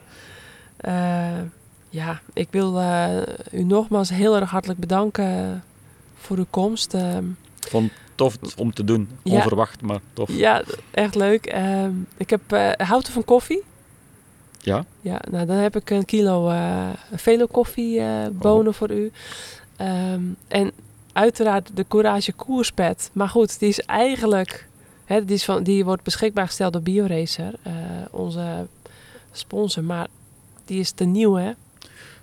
[0.76, 1.40] Eh,
[1.88, 5.62] ja, ik wil eh, u nogmaals heel erg hartelijk bedanken
[6.14, 6.94] voor uw komst.
[6.94, 9.08] Ik vond het tof om te doen.
[9.22, 9.34] Ja.
[9.34, 10.28] Onverwacht, maar tof.
[10.32, 11.46] ja, echt leuk.
[11.46, 13.62] Ehm, ik heb eh u van koffie.
[14.58, 14.84] Ja.
[15.00, 19.12] Ja, nou dan heb ik een kilo eh velo koffie eh, bonen voor u.
[19.76, 20.72] Ehm, en
[21.12, 23.10] uiteraard de Courage Koerspet.
[23.12, 24.70] Maar goed, die is eigenlijk...
[25.12, 27.72] Hè, die, is van, die wordt beschikbaar gesteld door BioRacer, eh,
[28.10, 28.66] onze
[29.32, 29.84] sponsor.
[29.84, 30.06] Maar
[30.64, 31.50] die is te nieuw, hè.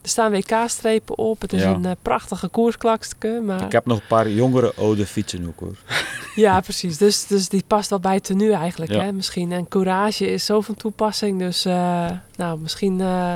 [0.02, 1.42] Er staan WK-strepen op.
[1.42, 1.70] Het is Ja.
[1.74, 3.42] een eh, prachtige koersklakske.
[3.46, 3.64] Maar...
[3.66, 5.76] Ik heb nog een paar jongere oude fietsen ook hoor.
[6.36, 6.98] Ja, precies.
[6.98, 9.04] Dus, dus die past wel bij het tenue eigenlijk, Ja.
[9.04, 9.52] hè, misschien.
[9.52, 13.36] En courage is zo van toepassing, dus eh, nou, misschien eh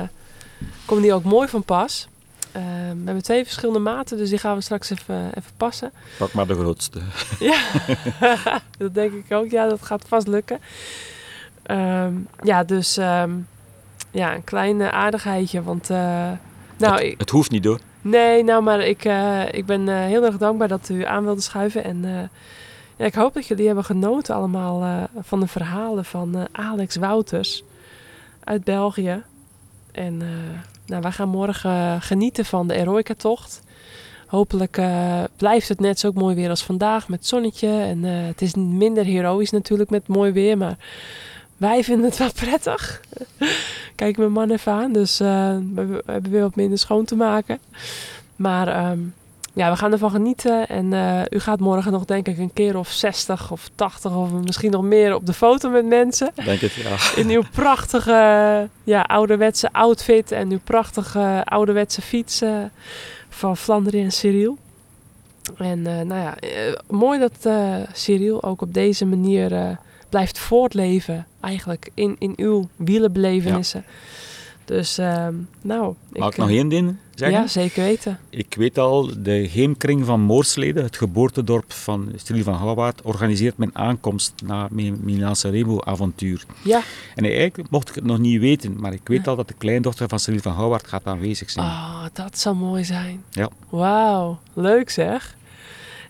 [0.84, 2.08] komt die ook mooi van pas.
[2.54, 5.92] Eh, we hebben twee verschillende maten, dus die gaan we straks even, even passen.
[6.18, 7.00] Pak maar de grootste.
[7.40, 7.58] Ja,
[8.78, 9.50] dat denk ik ook.
[9.50, 10.60] Ja, dat gaat vast lukken.
[11.62, 13.30] Ehm, ja, dus ehm,
[14.10, 15.90] ja, een klein eh, aardigheidje, want...
[15.90, 15.96] eh,
[16.78, 17.80] nou, het, ik, het hoeft niet hoor.
[18.00, 21.84] Nee, nou, maar ik, eh, ik ben heel erg dankbaar dat u aan wilde schuiven.
[21.84, 22.30] En
[22.96, 27.64] ja, ik hoop dat jullie hebben genoten allemaal van de verhalen van Alex Wouters
[28.44, 29.22] uit België.
[29.92, 30.22] En
[30.86, 33.62] nou, wij gaan morgen eh, genieten van de Eroica-tocht.
[34.26, 37.68] Hopelijk eh, blijft het net zo mooi weer als vandaag met zonnetje.
[37.68, 40.76] En eh, het is minder heroïs natuurlijk met mooi weer, maar
[41.56, 43.00] wij vinden het wel prettig.
[43.94, 47.58] Kijk mijn man even aan, dus we we hebben weer wat minder schoon te maken.
[48.36, 49.00] Maar ehm,
[49.54, 50.68] ja, we gaan ervan genieten.
[50.68, 54.30] En eh, u gaat morgen nog denk ik een keer of 60 of 80 of
[54.30, 56.30] misschien nog meer op de foto met mensen.
[56.44, 56.96] Denk het, ja.
[57.16, 62.58] In uw prachtige ja, ouderwetse outfit en uw prachtige ouderwetse fiets eh,
[63.28, 64.58] van Flanderen en Cyril.
[65.56, 66.50] En eh, nou ja, eh,
[66.88, 67.48] mooi dat
[67.92, 69.78] Cyril ook op deze manier
[70.08, 71.26] blijft voortleven.
[71.40, 73.84] Eigenlijk in, in uw wielenbelevenissen.
[74.64, 75.94] Dus ehm, nou...
[76.08, 77.40] Mag ik eh, nog één ding zeggen?
[77.40, 78.18] Ja, zeker weten.
[78.30, 83.76] Ik weet al, de heemkring van Moorsleden, het geboortedorp van Striel van Houwaard, organiseert mijn
[83.78, 86.44] aankomst na mijn Milaanse Remo-avontuur.
[86.62, 86.80] Ja.
[87.14, 90.08] En eigenlijk mocht ik het nog niet weten, maar ik weet al dat de kleindochter
[90.08, 91.66] van Striel van Houwaard gaat aanwezig zijn.
[91.66, 93.24] Oh, dat zou mooi zijn.
[93.30, 93.48] Ja.
[93.68, 95.36] Wauw, leuk zeg.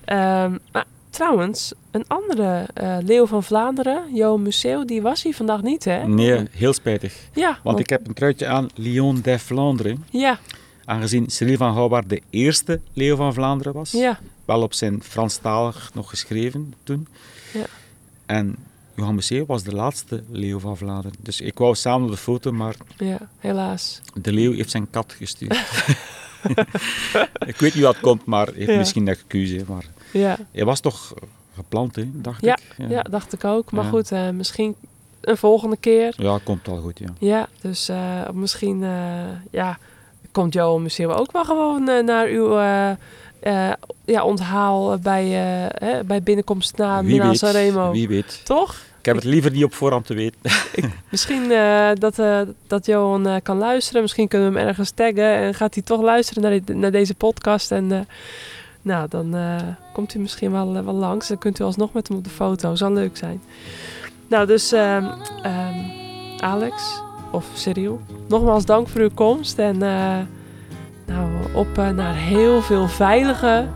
[0.06, 0.84] Maar
[1.14, 6.06] trouwens, een andere eh, Leeuw van Vlaanderen, Jo Museo, die was hier vandaag niet, hè?
[6.08, 7.14] Nee, heel spijtig.
[7.32, 10.38] Ja, Want ik heb een truitje aan Lion de Vlaanderen, Ja,
[10.84, 13.90] aangezien Cyril van Houwaard de eerste leeuw van Vlaanderen was.
[13.90, 17.06] ja, Wel op zijn Franstalig nog geschreven toen.
[17.52, 17.64] Ja.
[18.26, 18.56] En
[18.96, 21.18] Johan Museeuw was de laatste leeuw van Vlaanderen.
[21.22, 24.00] Dus ik wou samen de foto, maar ja, helaas.
[24.14, 25.58] de leeuw heeft zijn kat gestuurd.
[27.46, 28.76] ik weet niet wat komt, maar heeft Ja.
[28.78, 29.64] misschien een excuus.
[29.68, 29.84] Maar
[30.20, 31.14] Ja, hij was toch
[31.54, 32.88] gepland, hè, dacht Ja, ik.
[32.88, 33.02] ja.
[33.02, 33.72] dacht ik ook.
[33.72, 33.90] Maar Ja.
[33.90, 34.74] goed, eh, misschien
[35.20, 36.14] een volgende keer.
[36.16, 37.08] Ja, komt al goed, ja.
[37.18, 38.90] Ja, dus eh, misschien, eh,
[39.50, 39.78] ja,
[40.32, 42.90] komt Jo Museum ook wel gewoon eh, naar uw eh,
[43.40, 43.72] eh,
[44.04, 47.90] ja, onthaal bij, eh, hè, bij binnenkomst na weet, Sanremo.
[47.90, 48.40] wie weet.
[48.44, 48.76] Toch?
[48.98, 50.38] Ik heb het liever niet op voorhand te weten.
[51.10, 54.02] Misschien eh, dat, eh, dat Johan eh, kan luisteren.
[54.02, 55.34] Misschien kunnen we hem ergens taggen.
[55.34, 57.70] En gaat hij toch luisteren naar, dit- naar deze podcast.
[57.72, 58.00] En eh,
[58.84, 59.56] nou, dan eh,
[59.92, 61.28] komt hij misschien wel, eh, wel langs.
[61.28, 62.74] Dan kunt u alsnog met hem op de foto.
[62.74, 63.42] Zou leuk zijn.
[64.28, 65.04] Nou, dus ehm,
[65.42, 65.78] ehm,
[66.38, 68.00] Alex of Cyril.
[68.28, 69.58] Nogmaals dank voor uw komst.
[69.58, 70.18] En eh,
[71.06, 73.66] nou, op naar heel veel veilige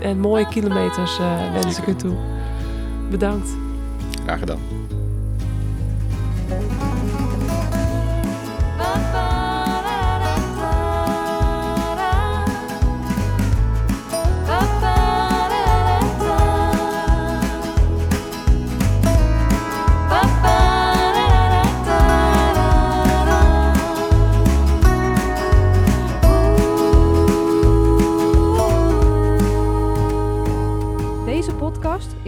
[0.00, 1.18] en mooie kilometers
[1.52, 2.14] wens ik u toe.
[3.10, 3.48] Bedankt.
[4.24, 4.60] Graag gedaan.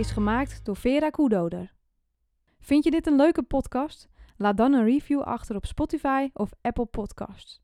[0.00, 1.72] Is gemaakt door Vera Koedoder.
[2.60, 4.08] Vind je dit een leuke podcast?
[4.36, 7.60] Laat dan een review achter op Spotify of Apple Podcasts.